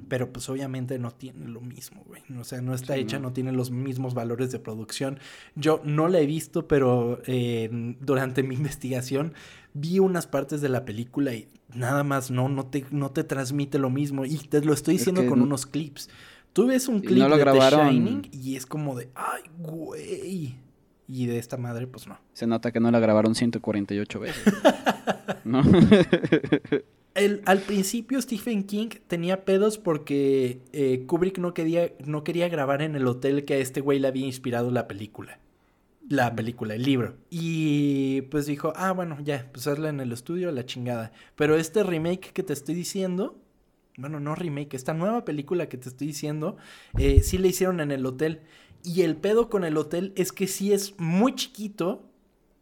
[0.09, 2.23] Pero pues obviamente no tiene lo mismo, güey.
[2.39, 3.33] O sea, no está hecha, no.
[3.33, 5.19] tiene los mismos valores de producción.
[5.55, 7.69] Yo no la he visto, pero eh,
[8.01, 9.35] durante mi investigación
[9.75, 13.79] vi unas partes de la película y nada más no, no te, no te transmite
[13.79, 14.25] lo mismo.
[14.25, 16.09] Y te lo estoy diciendo con unos clips.
[16.53, 20.57] Tú ves un clip de The Shining y es como de, ay, güey.
[21.09, 22.19] Y de esta madre, pues no.
[22.33, 24.55] Se nota que no la grabaron 148 veces.
[25.45, 25.63] ¿No?
[27.15, 32.83] El, al principio Stephen King tenía pedos porque eh, Kubrick no quería, no quería grabar
[32.83, 35.39] en el hotel que a este güey le había inspirado la película
[36.09, 37.17] la película, el libro.
[37.31, 41.13] Y pues dijo, ah, bueno, ya, pues hazla en el estudio, la chingada.
[41.37, 43.41] Pero este remake que te estoy diciendo,
[43.97, 46.57] bueno, no remake, esta nueva película que te estoy diciendo,
[46.99, 48.41] eh, sí la hicieron en el hotel.
[48.85, 52.09] Y el pedo con el hotel es que sí es muy chiquito.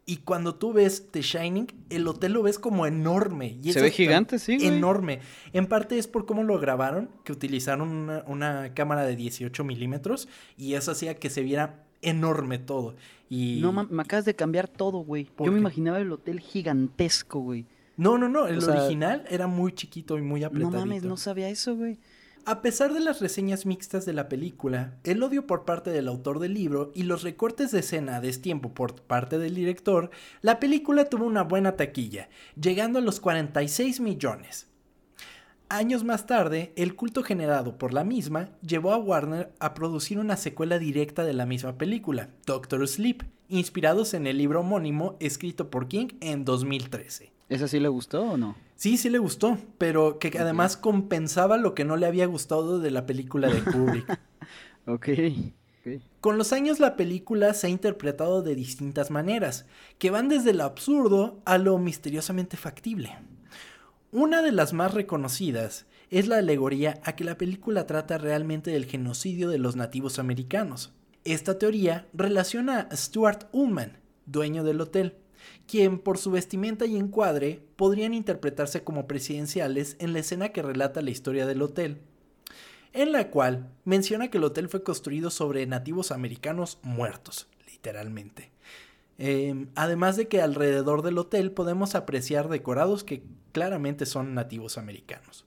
[0.05, 3.57] Y cuando tú ves The Shining, el hotel lo ves como enorme.
[3.61, 4.57] Y Se ve gigante, sí.
[4.61, 5.19] Enorme.
[5.53, 10.27] En parte es por cómo lo grabaron, que utilizaron una, una cámara de 18 milímetros.
[10.57, 12.95] Y eso hacía que se viera enorme todo.
[13.29, 13.59] Y...
[13.61, 15.29] No, me acabas de cambiar todo, güey.
[15.39, 17.65] Yo me imaginaba el hotel gigantesco, güey.
[17.97, 18.47] No, no, no.
[18.47, 20.71] El original era muy chiquito y muy apretadito.
[20.71, 21.99] No mames, no sabía eso, güey.
[22.43, 26.39] A pesar de las reseñas mixtas de la película, el odio por parte del autor
[26.39, 30.09] del libro y los recortes de escena a destiempo por parte del director,
[30.41, 34.67] la película tuvo una buena taquilla, llegando a los 46 millones.
[35.69, 40.35] Años más tarde, el culto generado por la misma llevó a Warner a producir una
[40.35, 45.87] secuela directa de la misma película, Doctor Sleep, inspirados en el libro homónimo escrito por
[45.87, 47.31] King en 2013.
[47.51, 48.55] ¿Esa sí le gustó o no?
[48.77, 52.91] Sí, sí le gustó, pero que además compensaba lo que no le había gustado de
[52.91, 54.19] la película de Kubrick.
[54.87, 55.09] ok.
[56.21, 59.65] Con los años la película se ha interpretado de distintas maneras,
[59.99, 63.17] que van desde lo absurdo a lo misteriosamente factible.
[64.13, 68.85] Una de las más reconocidas es la alegoría a que la película trata realmente del
[68.85, 70.93] genocidio de los nativos americanos.
[71.25, 75.17] Esta teoría relaciona a Stuart Ullman, dueño del hotel,
[75.67, 81.01] quien por su vestimenta y encuadre podrían interpretarse como presidenciales en la escena que relata
[81.01, 81.99] la historia del hotel,
[82.93, 88.51] en la cual menciona que el hotel fue construido sobre nativos americanos muertos, literalmente.
[89.17, 95.45] Em, además de que alrededor del hotel podemos apreciar decorados que claramente son nativos americanos.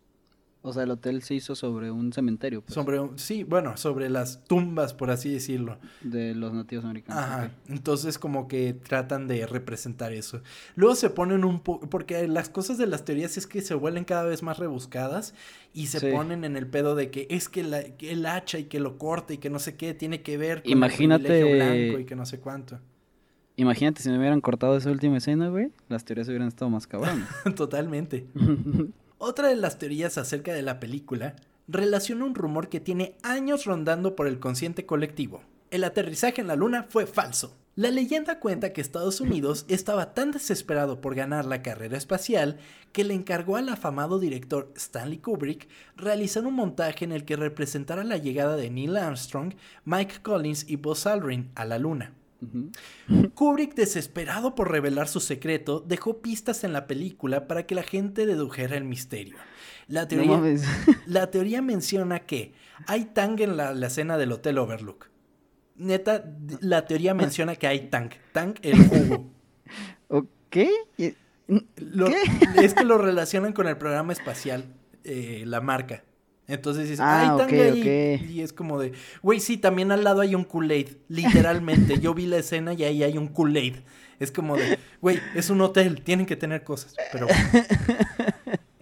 [0.66, 2.62] O sea, el hotel se hizo sobre un cementerio.
[2.62, 5.76] Pues, Sobre, un- sí, bueno, sobre las tumbas, por así decirlo.
[6.00, 7.22] de los nativos americanos.
[7.22, 7.50] Ajá.
[7.68, 10.40] Entonces como que tratan de representar eso.
[10.74, 14.04] Luego se ponen un poco, porque las cosas de las teorías es que se vuelven
[14.04, 15.34] cada vez más rebuscadas
[15.74, 16.06] y se Sí.
[16.10, 18.96] ponen en el pedo de que es que, la- que el hacha y que lo
[18.96, 22.16] corta y que no sé qué tiene que ver con Imagínate- el blanco y que
[22.16, 22.80] no sé cuánto.
[23.56, 25.68] Imagínate si me hubieran cortado esa última escena, güey.
[25.90, 27.28] Las teorías hubieran estado más cabronas.
[27.54, 28.26] Totalmente.
[29.18, 31.36] Otra de las teorías acerca de la película
[31.68, 35.42] relaciona un rumor que tiene años rondando por el consciente colectivo.
[35.70, 37.56] El aterrizaje en la luna fue falso.
[37.76, 42.58] La leyenda cuenta que Estados Unidos estaba tan desesperado por ganar la carrera espacial
[42.92, 48.04] que le encargó al afamado director Stanley Kubrick realizar un montaje en el que representara
[48.04, 49.54] la llegada de Neil Armstrong,
[49.84, 52.12] Mike Collins y Buzz Aldrin a la luna.
[53.34, 58.26] Kubrick, desesperado por revelar su secreto, dejó pistas en la película para que la gente
[58.26, 59.36] dedujera el misterio.
[59.88, 60.64] La teoría, mames.
[61.06, 62.54] la teoría menciona que
[62.86, 65.10] hay tang en la, la escena del Hotel Overlook.
[65.76, 66.24] Neta,
[66.60, 68.10] la teoría menciona que hay tang.
[68.32, 69.30] Tang, el jugo.
[70.08, 70.56] ¿Ok?
[71.76, 72.06] Lo-
[72.62, 74.64] es que lo relacionan con el programa espacial,
[75.02, 76.04] eh, la marca.
[76.46, 78.18] Entonces dices, Ah, hay tang ok, ahí.
[78.22, 78.30] ok.
[78.30, 78.92] Y es como de,
[79.22, 80.88] güey, sí, también al lado hay un Kool-Aid.
[81.08, 83.76] Literalmente, yo vi la escena y ahí hay un Kool-Aid.
[84.20, 86.94] Es como de, güey, es un hotel, tienen que tener cosas.
[87.12, 87.26] Pero.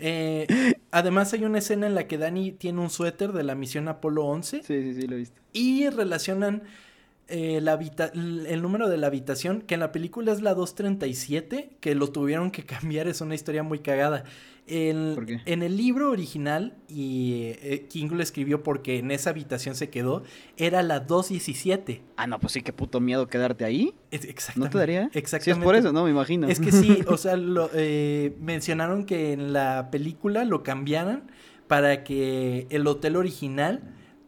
[0.05, 3.87] Eh, además, hay una escena en la que Dani tiene un suéter de la misión
[3.87, 5.41] Apolo 11 Sí, sí, sí, lo he visto.
[5.53, 6.65] y relacionan
[7.29, 11.71] eh, la habita- el número de la habitación, que en la película es la 237,
[11.79, 14.25] que lo tuvieron que cambiar, es una historia muy cagada.
[14.69, 15.41] En, ¿Por qué?
[15.45, 20.23] en el libro original, y eh, King lo escribió porque en esa habitación se quedó,
[20.57, 22.01] era la 217.
[22.17, 23.93] Ah, no, pues sí, qué puto miedo quedarte ahí.
[24.13, 24.73] Es- ¿No exactamente.
[24.73, 25.11] te daría?
[25.15, 25.45] Exactamente.
[25.45, 26.05] Sí, es por eso, ¿no?
[26.05, 26.47] Me imagino.
[26.49, 31.25] Es que sí, o sea, lo, eh, mencionaron que en la película lo cambiaran
[31.67, 33.83] para que el hotel original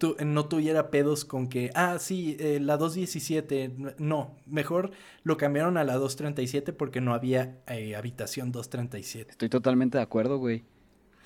[0.05, 4.91] tu- no tuviera pedos con que, ah, sí, eh, la 217, no, mejor
[5.23, 9.31] lo cambiaron a la 237 porque no había eh, habitación 237.
[9.33, 10.65] Estoy totalmente de acuerdo, güey.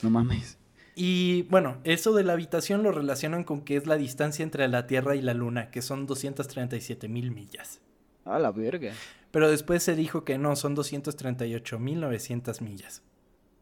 [0.02, 0.58] No mames.
[0.94, 4.86] Y bueno, eso de la habitación lo relacionan con que es la distancia entre la
[4.86, 7.80] Tierra y la Luna, que son 237 mil millas.
[8.24, 8.92] A la verga.
[9.30, 13.02] Pero después se dijo que no, son 238 mil 900 millas.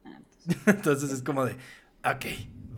[0.05, 0.19] Ah,
[0.67, 1.53] Entonces es como de,
[2.05, 2.25] ok,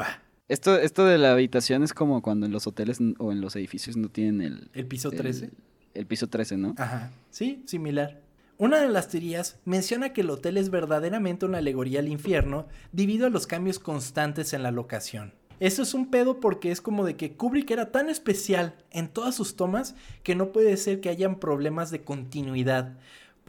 [0.01, 0.23] va.
[0.49, 3.97] Esto, esto de la habitación es como cuando en los hoteles o en los edificios
[3.97, 4.71] no tienen el...
[4.73, 5.51] El piso el- 13.
[5.95, 6.75] El, piso 13, ¿no?
[6.79, 8.21] Ajá, sí, similar.
[8.57, 13.27] Una de las teorías menciona que el hotel es verdaderamente una alegoría al infierno debido
[13.27, 15.33] a los cambios constantes en la locación.
[15.61, 19.35] Eso es un pedo porque es como de que Kubrick era tan especial en todas
[19.35, 22.97] sus tomas que no puede ser que hayan problemas de continuidad.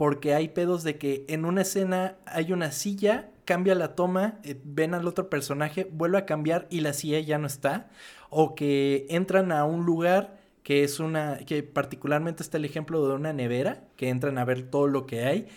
[0.00, 4.58] Porque hay pedos de que en una escena hay una silla, cambia la toma, eh,
[4.64, 7.90] ven al otro personaje, vuelve a cambiar y la silla ya no está.
[8.30, 13.14] O que entran a un lugar que es una, que particularmente está el ejemplo de
[13.14, 15.48] una nevera, que entran a ver todo lo que hay,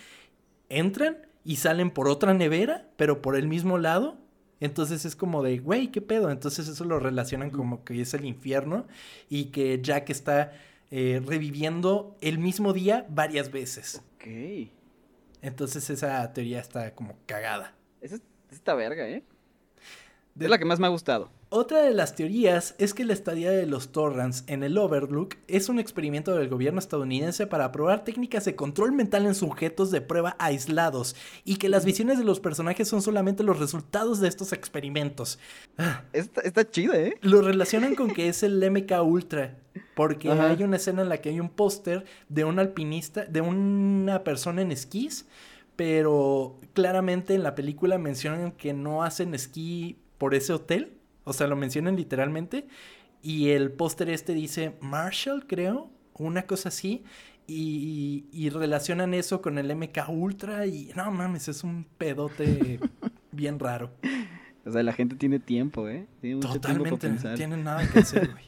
[0.68, 4.18] entran y salen por otra nevera, pero por el mismo lado.
[4.60, 6.30] Entonces es como de, güey, ¿qué pedo?
[6.30, 8.88] Entonces eso lo relacionan como que es el infierno
[9.30, 10.52] y que Jack está
[10.96, 14.04] eh, reviviendo el mismo día varias veces.
[14.16, 14.70] Ok.
[15.42, 17.74] Entonces esa teoría está como cagada.
[18.00, 18.22] Esa es-
[18.52, 19.24] esta verga, ¿eh?
[20.36, 21.30] De- Es la que más me ha gustado.
[21.50, 25.70] Otra de las teorías es que la estadía de los Torrans en el Overlook es
[25.70, 30.36] un experimento del gobierno estadounidense para probar técnicas de control mental en sujetos de prueba
[30.40, 31.16] aislados
[31.46, 35.38] y que las visiones de los personajes son solamente los resultados de estos experimentos.
[35.78, 37.18] Ah, Está, está chida, ¿eh?
[37.22, 39.56] Lo relacionan con que es el MK Ultra,
[39.96, 40.50] porque Ajá.
[40.50, 44.64] hay una escena en la que hay un póster de un alpinista, de una persona
[44.64, 45.28] en esquís,
[45.76, 50.94] pero claramente en la película mencionan que no hacen esquí por ese hotel,
[51.26, 52.66] o sea, lo mencionan literalmente,
[53.22, 57.04] y el póster este dice Marshall, creo, una cosa así.
[57.46, 62.80] Y, y relacionan eso con el MK Ultra y no mames, es un pedote
[63.34, 63.92] bien raro.
[64.66, 66.08] O sea, la gente tiene tiempo, ¿eh?
[66.22, 68.46] Tiene mucho tiempo Totalmente, para no tienen nada que hacer, güey.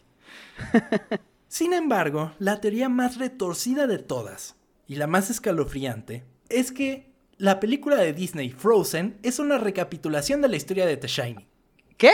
[1.49, 4.55] Sin embargo, la teoría más retorcida de todas
[4.87, 10.47] y la más escalofriante es que la película de Disney Frozen es una recapitulación de
[10.47, 11.54] la historia de The Shining.
[11.97, 12.11] ¿Qué?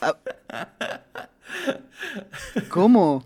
[0.00, 0.16] Ah.
[2.68, 3.24] ¿Cómo?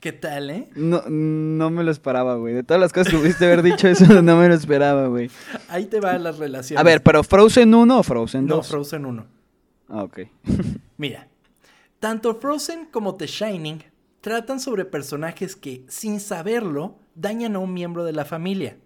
[0.00, 0.68] ¿Qué tal, eh?
[0.74, 2.54] No, no me lo esperaba, güey.
[2.54, 5.30] De todas las cosas que pudiste haber dicho eso, no me lo esperaba, güey.
[5.68, 6.80] Ahí te van las relaciones.
[6.80, 8.56] A ver, pero Frozen 1 o Frozen 2?
[8.56, 9.26] no, Frozen 1.
[9.88, 10.20] Ah, ok.
[10.96, 11.28] Mira,
[11.98, 13.82] tanto Frozen como The Shining
[14.20, 18.78] tratan sobre personajes que, sin saberlo, dañan a un miembro de la familia.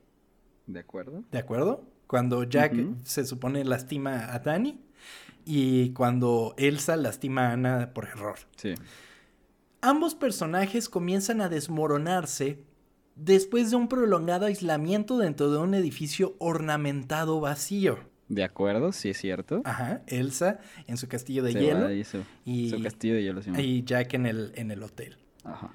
[0.66, 1.22] ¿De acuerdo?
[1.30, 1.84] ¿De acuerdo?
[2.06, 4.80] Cuando Jack se supone lastima a Danny
[5.44, 8.38] y cuando Elsa lastima a Anna por error.
[8.56, 8.74] Sí.
[9.80, 12.64] Ambos personajes comienzan a desmoronarse
[13.16, 17.98] después de un prolongado aislamiento dentro de un edificio ornamentado vacío.
[18.28, 19.60] De acuerdo, sí es cierto.
[19.64, 23.22] Ajá, Elsa en su castillo de Se hielo va y su, y, su castillo de
[23.22, 23.42] hielo.
[23.42, 25.18] sí, y Jack en el, en el hotel.
[25.44, 25.72] Ajá.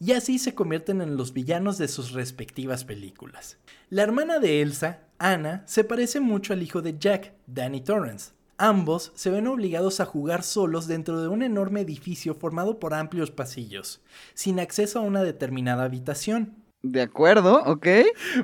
[0.00, 3.58] Y así se convierten en los villanos de sus respectivas películas.
[3.90, 8.30] La hermana de Elsa, Anna, se parece mucho al hijo de Jack, Danny Torrance.
[8.60, 13.30] Ambos se ven obligados a jugar solos dentro de un enorme edificio formado por amplios
[13.30, 14.00] pasillos,
[14.34, 16.56] sin acceso a una determinada habitación.
[16.82, 17.86] De acuerdo, ok.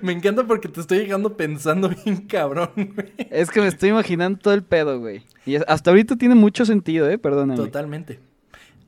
[0.02, 3.12] Me encanta porque te estoy llegando pensando bien cabrón, güey.
[3.30, 5.24] Es que me estoy imaginando todo el pedo, güey.
[5.46, 7.18] Y hasta ahorita tiene mucho sentido, ¿eh?
[7.18, 7.56] Perdóname.
[7.56, 8.20] Totalmente.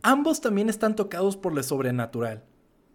[0.03, 2.45] Ambos también están tocados por lo sobrenatural.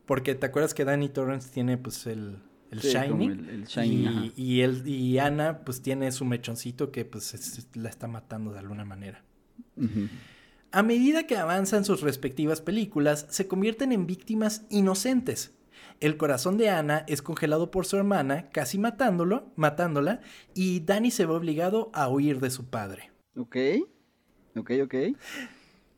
[0.06, 2.38] Porque te acuerdas que Danny Torrance tiene pues el,
[2.72, 3.32] el Sí, como Shining.
[3.32, 4.26] el- el Shining, ajá.
[4.36, 8.52] y, y, él, y Ana pues tiene su mechoncito que pues es- la está matando
[8.54, 9.24] de alguna manera.
[10.72, 15.54] A medida que avanzan sus respectivas películas, se convierten en víctimas inocentes.
[16.00, 20.22] El corazón de Ana es congelado por su hermana, casi matándolo, matándola,
[20.56, 23.12] y Danny se ve obligado a huir de su padre.
[23.36, 23.56] Ok.
[24.56, 24.96] Ok, ok.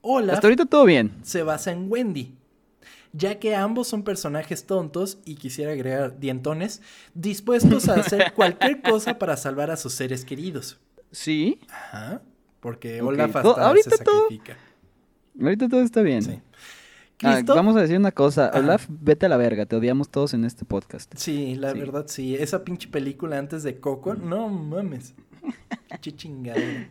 [0.02, 1.12] Olaf Hasta ahorita todo bien.
[1.22, 2.36] se basa en Wendy,
[3.14, 6.82] ya que ambos son personajes tontos y quisiera agregar dientones,
[7.14, 10.80] dispuestos a hacer cualquier cosa para salvar a sus seres queridos.
[11.12, 11.60] Sí.
[11.70, 12.22] Ajá,
[12.60, 14.58] porque Olaf to- hasta se todo- sacrifica.
[15.40, 16.22] Ahorita todo está bien.
[16.24, 16.40] Sí.
[17.26, 18.50] Ah, vamos a decir una cosa.
[18.50, 18.60] Ajá.
[18.60, 19.66] Olaf, vete a la verga.
[19.66, 21.14] Te odiamos todos en este podcast.
[21.16, 21.80] Sí, la Sí.
[21.80, 22.36] verdad sí.
[22.36, 25.14] Esa pinche película antes de Coco, no mames.
[26.02, 26.14] Qué.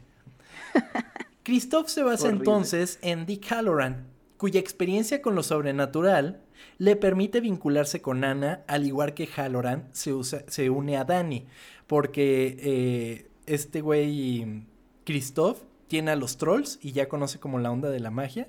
[1.42, 2.38] Christoph se basa Horrible.
[2.44, 4.06] entonces en Dick Halloran,
[4.42, 6.42] cuya experiencia con lo sobrenatural
[6.78, 11.46] le permite vincularse con Anna, al igual que Halloran se, usa- se une a Danny,
[11.86, 14.64] porque eh, este güey
[15.04, 18.48] Christoph tiene a los trolls y ya conoce como la onda de la magia,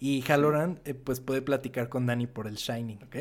[0.00, 3.16] y Halloran eh, pues puede platicar con Danny por el Shining, ¿ok?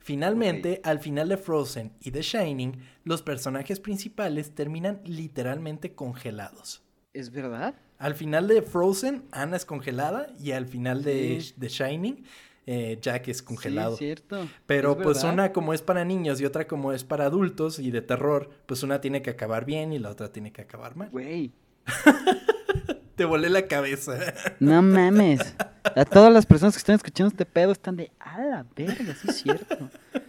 [0.00, 2.72] Finalmente, al final de Frozen y The Shining,
[3.04, 6.82] los personajes principales terminan literalmente congelados.
[7.18, 7.74] ¿Es verdad?
[7.98, 11.52] Al final de Frozen, Anna es congelada y al final de Sí.
[11.58, 12.24] The Shining,
[12.66, 13.96] eh, Jack es congelado.
[13.96, 14.48] Sí, es cierto.
[14.66, 15.32] Pero Es pues verdad.
[15.34, 18.84] una como es para niños y otra como es para adultos y de terror, pues
[18.84, 21.10] una tiene que acabar bien y la otra tiene que acabar mal.
[21.10, 21.50] Güey.
[23.16, 24.16] Te volé la cabeza.
[24.60, 25.40] No mames.
[25.82, 29.26] A todas las personas que están escuchando este pedo están de, a la verga, sí
[29.28, 29.90] es cierto.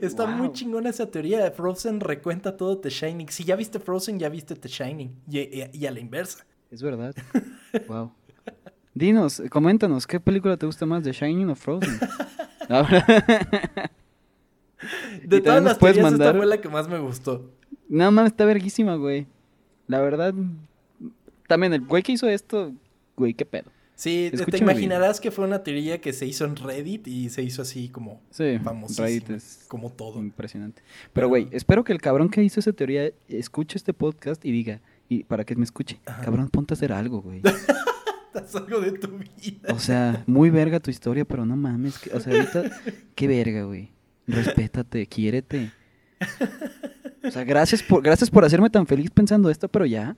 [0.00, 1.50] Está muy chingona esa teoría.
[1.50, 3.28] Frozen recuenta todo The Shining.
[3.28, 5.14] Si ya viste Frozen, ya viste The Shining.
[5.30, 6.44] Y, y- y a la inversa.
[6.70, 7.14] Es verdad.
[7.88, 8.12] Wow.
[8.94, 11.98] Dinos, coméntanos, ¿qué película te gusta más, The Shining o Frozen?
[15.24, 17.50] De todas las teorías, esta mandar- fue la que más me gustó.
[17.88, 19.26] no mames, está verguísima, güey.
[19.86, 20.34] La verdad.
[21.46, 22.72] También el güey que hizo esto,
[23.16, 23.70] güey, qué pedo.
[24.00, 24.84] Sí, te- te Escúchame bien.
[24.84, 28.22] imaginarás que fue una teoría que se hizo en Reddit y se hizo así como
[28.30, 28.56] Sí.
[28.96, 30.20] Reddit es Como todo.
[30.20, 30.80] impresionante.
[31.12, 34.80] Pero, güey, espero que el cabrón que hizo esa teoría escuche este podcast y diga,
[35.10, 37.42] y para que me escuche, cabrón, ponte a hacer algo, güey.
[38.32, 39.74] Haz algo de tu vida.
[39.74, 41.98] O sea, muy verga tu historia, pero no mames.
[41.98, 42.70] que- o sea, ahorita,
[43.14, 43.90] qué verga, güey.
[44.26, 45.72] Respétate, quiérete.
[47.30, 50.16] O sea, gracias por, gracias por hacerme tan feliz pensando esto, pero ya.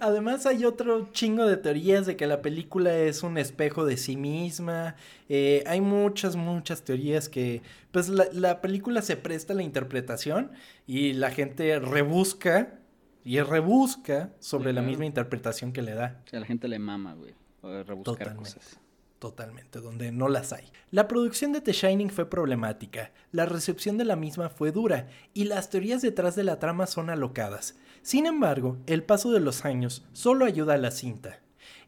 [0.00, 4.16] Además hay otro chingo de teorías de que la película es un espejo de sí
[4.16, 4.94] misma.
[5.28, 10.52] Eh, hay muchas, muchas teorías que pues la, la película se presta a la interpretación
[10.86, 12.78] y la gente rebusca
[13.24, 14.88] y rebusca sobre Sí, la claro.
[14.88, 16.20] misma interpretación que le da.
[16.26, 17.34] O sea, la gente le mama, güey.
[17.62, 18.38] Rebuscar Totalmente.
[18.38, 18.78] cosas.
[19.22, 20.64] Totalmente, donde no las hay.
[20.90, 25.44] La producción de The Shining fue problemática, la recepción de la misma fue dura y
[25.44, 27.76] las teorías detrás de la trama son alocadas.
[28.02, 31.38] Sin embargo, el paso de los años solo ayuda a la cinta.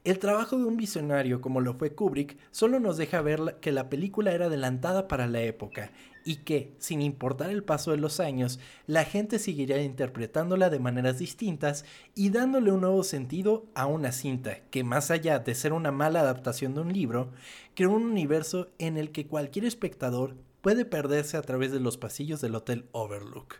[0.04, 3.90] El trabajo de un visionario como lo fue Kubrick solo nos deja ver que la
[3.90, 5.90] película era adelantada para la época
[6.24, 11.18] y que, sin importar el paso de los años, la gente seguiría interpretándola de maneras
[11.18, 15.92] distintas y dándole un nuevo sentido a una cinta que, más allá de ser una
[15.92, 17.30] mala adaptación de un libro,
[17.74, 22.40] creó un universo en el que cualquier espectador puede perderse a través de los pasillos
[22.40, 23.56] del Hotel Overlook.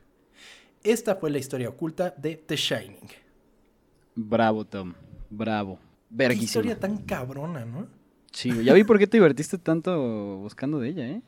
[0.83, 3.09] Esta fue la historia oculta de The Shining.
[4.15, 4.95] Bravo, Tom.
[5.29, 5.77] Bravo.
[5.77, 6.47] Qué Verguísima.
[6.47, 7.89] historia tan cabrona, ¿no?
[8.33, 8.51] Sí.
[8.65, 11.23] Ya vi por qué te divertiste tanto buscando de ella, ¿eh?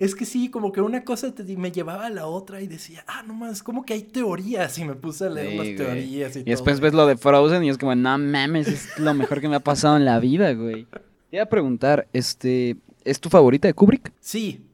[0.00, 3.04] Es que sí, como que una cosa te- me llevaba a la otra y decía,
[3.06, 5.76] ah, no más, como que hay teorías y me puse a leer Sí, las güey.
[5.76, 9.12] teorías y, Y después ves lo de Frozen y es como, no mames, es lo
[9.14, 10.86] mejor que me ha pasado en la vida, güey.
[11.30, 14.12] Te iba a preguntar, este, ¿es tu favorita de Kubrick?
[14.20, 14.64] Sí,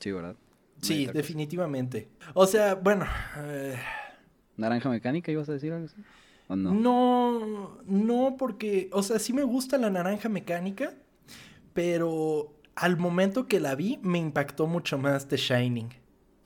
[0.00, 0.36] Sí, ¿verdad?
[0.82, 1.14] sí, pues.
[1.14, 2.08] definitivamente.
[2.34, 3.06] O sea, bueno,
[3.38, 3.74] eh,
[4.56, 5.96] Naranja mecánica, ¿ibas a decir algo así?
[6.48, 6.72] ¿O no?
[6.74, 10.92] No, no, porque, o sea, sí me gusta la naranja mecánica,
[11.72, 15.88] pero al momento que la vi me impactó mucho más The Shining.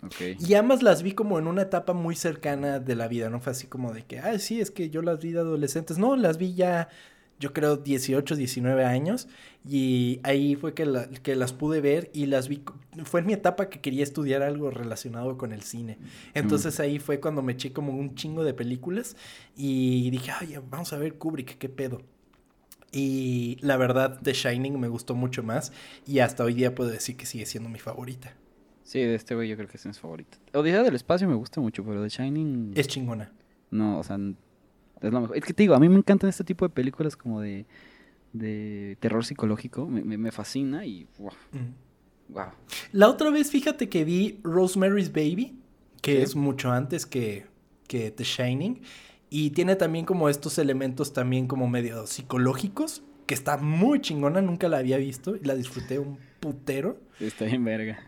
[0.02, 0.14] Ok.
[0.46, 3.50] Y ambas las vi como en una etapa muy cercana de la vida, no fue
[3.52, 5.98] así como de que, ah, sí, es que yo las vi de adolescentes.
[5.98, 6.88] No, las vi ya,
[7.40, 9.26] yo creo, 18, 19 años.
[9.68, 12.62] Y ahí fue que, la- que las pude ver y las vi.
[13.04, 15.98] Fue en mi etapa que quería estudiar algo relacionado con el cine.
[16.34, 19.16] Entonces ahí fue cuando me eché como un chingo de películas
[19.56, 22.02] y dije, ay, vamos a ver Kubrick, qué pedo.
[22.92, 25.72] Y la verdad, The Shining me gustó mucho más
[26.06, 28.32] y hasta hoy día puedo decir que sigue siendo mi favorita.
[28.82, 30.38] Sí, de este güey yo creo que es mi favorito.
[30.54, 32.72] Odisea del espacio me gusta mucho, pero The Shining...
[32.74, 33.30] Es chingona.
[33.70, 35.36] No, o sea, es lo mejor.
[35.36, 37.66] Es que te digo, a mí me encantan este tipo de películas como de,
[38.32, 39.86] de terror psicológico.
[39.86, 41.06] Me, me- me fascina y...
[41.18, 42.32] Wow, Mm.
[42.32, 42.46] wow.
[42.92, 45.58] La otra vez, fíjate que vi Rosemary's Baby,
[46.00, 47.44] que es mucho antes que,
[47.86, 48.80] que The Shining,
[49.30, 54.68] y tiene también como estos elementos también como medio psicológicos, que está muy chingona, nunca
[54.68, 56.98] la había visto y la disfruté un putero.
[57.20, 57.98] Está bien verga.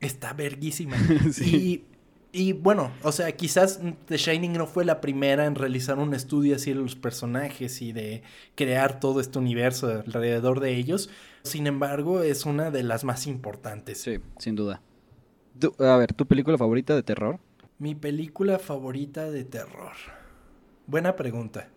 [0.00, 0.96] Está verguísima.
[1.32, 1.84] Sí.
[2.32, 6.14] y, y bueno, o sea, quizás The Shining no fue la primera en realizar un
[6.14, 8.22] estudio así de los personajes y de
[8.54, 11.10] crear todo este universo alrededor de ellos.
[11.42, 14.00] Sin embargo, es una de las más importantes.
[14.00, 14.80] Sí, sin duda.
[15.78, 17.38] A ver, ¿tu película favorita de terror?
[17.78, 19.92] Mi película favorita de terror.
[20.90, 21.68] Buena pregunta.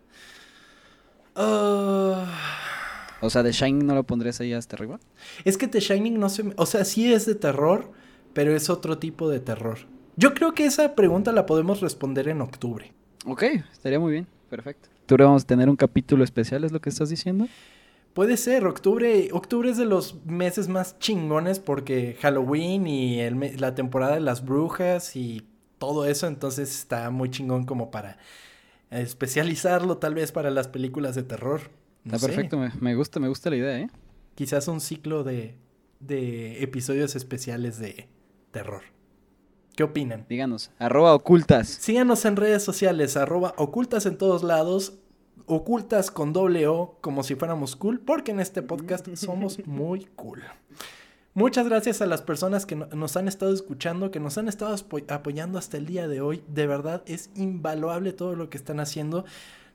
[1.36, 2.26] Ah,
[3.22, 5.00] O sea, ¿The Shining no lo pondrías ahí hasta arriba?
[5.46, 6.54] es que The Shining no se me...
[6.58, 7.92] O sea, sí es de terror,
[8.34, 9.78] pero es otro tipo de terror.
[10.16, 12.92] Yo creo que esa pregunta la podemos responder en octubre.
[13.28, 14.28] Ok, estaría muy bien.
[14.50, 14.90] Perfecto.
[15.06, 17.48] ¿Tú vamos a tener un capítulo especial, es lo que estás diciendo?
[18.16, 23.76] Puede ser, octubre, octubre es de los meses más chingones porque Halloween y el la
[23.76, 25.48] temporada de las brujas y
[25.78, 28.18] todo eso, entonces está muy chingón como para
[29.02, 31.62] especializarlo tal vez para las películas de terror.
[32.04, 32.28] No Está sé.
[32.28, 33.90] perfecto, me, me gusta, me gusta la idea, ¿eh?
[34.36, 35.56] Quizás un ciclo de,
[36.00, 38.08] de episodios especiales de
[38.52, 38.82] terror.
[39.76, 40.26] ¿Qué opinan?
[40.30, 41.68] Díganos, arroba ocultas.
[41.68, 45.00] Síganos en redes sociales, arroba ocultas en todos lados,
[45.46, 50.44] ocultas con doble O, como si fuéramos cool, porque en este podcast somos muy cool.
[51.36, 54.76] Muchas gracias a las personas que no- nos han estado escuchando, que nos han estado
[54.76, 56.44] apo- apoyando hasta el día de hoy.
[56.48, 59.26] De verdad es invaluable todo lo que están haciendo.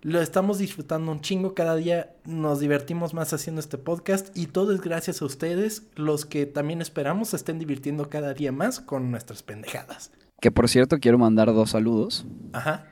[0.03, 1.55] Lo estamos disfrutando un chingo.
[1.55, 6.25] Cada día nos divertimos más haciendo este podcast y todo es gracias a ustedes, los
[6.25, 10.13] que también esperamos se estén divirtiendo cada día más con nuestras pendejadas.
[10.41, 12.25] Que por cierto, quiero mandar dos saludos.
[12.53, 12.87] Ajá.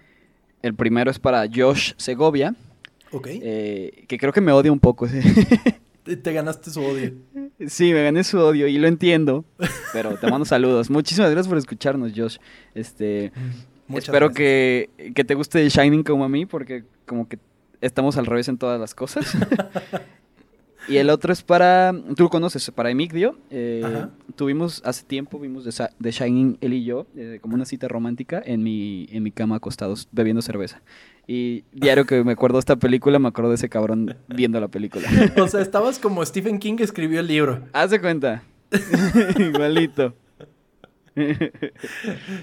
[0.63, 2.57] El primero es para Josh Segovia,
[3.13, 3.29] Ok.
[3.31, 5.07] eh, que creo que me odia un poco.
[6.03, 7.13] Te, te ganaste su odio.
[7.67, 9.45] sí, me gané su odio y lo entiendo,
[9.93, 10.91] pero te mando saludos.
[10.91, 12.39] Muchísimas gracias por escucharnos, Josh.
[12.75, 13.33] Este,
[13.87, 14.37] Muchas espero gracias.
[14.37, 17.39] que, que te guste Shining como a mí, porque como que
[17.81, 19.27] estamos al revés en todas las cosas.
[20.89, 23.39] y el otro es para, tú lo conoces, para Emigdio.
[23.51, 28.43] Eh, tuvimos, hace tiempo vimos The, Shining, él y yo, eh, como una cita romántica
[28.45, 30.83] en mi, en mi cama acostados, bebiendo cerveza.
[31.27, 34.69] Y diario que me acuerdo de esta película, me acuerdo de ese cabrón viendo la
[34.69, 35.09] película.
[35.41, 37.63] O sea, estabas como Stephen King escribió el libro.
[37.73, 38.43] Haz de cuenta.
[39.39, 40.15] Igualito.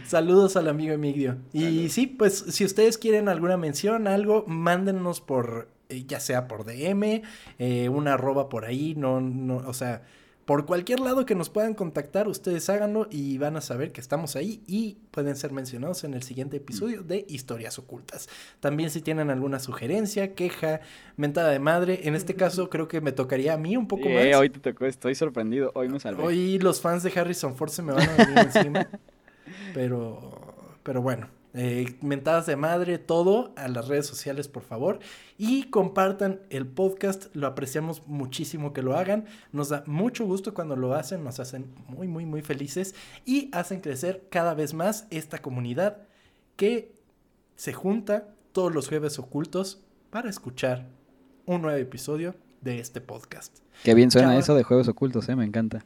[0.05, 1.37] Saludos al amigo Emigdio.
[1.53, 7.21] Y sí, pues si ustedes quieren alguna mención, algo, mándennos por, ya sea por DM,
[7.59, 10.01] eh, una arroba por ahí, no, no, o sea,
[10.45, 14.35] por cualquier lado que nos puedan contactar, ustedes háganlo y van a saber que estamos
[14.35, 18.27] ahí y pueden ser mencionados en el siguiente episodio de Historias Ocultas.
[18.59, 20.81] También si tienen alguna sugerencia, queja,
[21.15, 24.31] mentada de madre, en este caso creo que me tocaría a mí un poco Eh,
[24.31, 24.39] más.
[24.41, 25.71] hoy te tocó, estoy sorprendido.
[25.75, 26.21] Hoy me salvé.
[26.21, 28.89] Hoy los fans de Harrison Ford se me van a venir encima.
[29.73, 34.99] Pero, pero bueno, eh, mentadas de madre, todo a las redes sociales, por favor.
[35.37, 39.25] Y compartan el podcast, lo apreciamos muchísimo que lo hagan.
[39.51, 42.95] Nos da mucho gusto cuando lo hacen, nos hacen muy, muy, muy felices
[43.25, 45.97] y hacen crecer cada vez más esta comunidad
[46.55, 46.93] que
[47.55, 50.87] se junta todos los jueves ocultos para escuchar
[51.45, 53.59] un nuevo episodio de este podcast.
[53.83, 54.39] Qué bien suena Chava.
[54.39, 55.85] eso de juegos ocultos, eh, me encanta.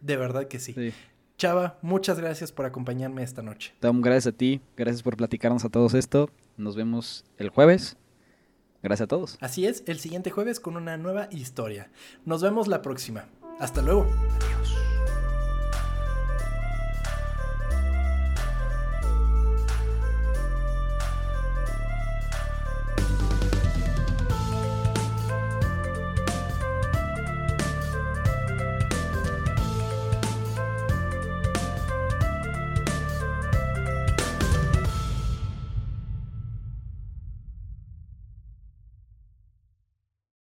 [0.00, 0.72] De verdad que sí.
[0.74, 0.92] Sí.
[1.38, 3.72] Chava, muchas gracias por acompañarme esta noche.
[3.78, 6.30] Tom, gracias a ti, gracias por platicarnos a todos esto.
[6.56, 7.96] Nos vemos el jueves.
[8.82, 9.38] Gracias a todos.
[9.40, 11.90] Así es, el siguiente jueves con una nueva historia.
[12.24, 13.26] Nos vemos la próxima.
[13.60, 14.06] Hasta luego.
[14.34, 14.87] Adiós.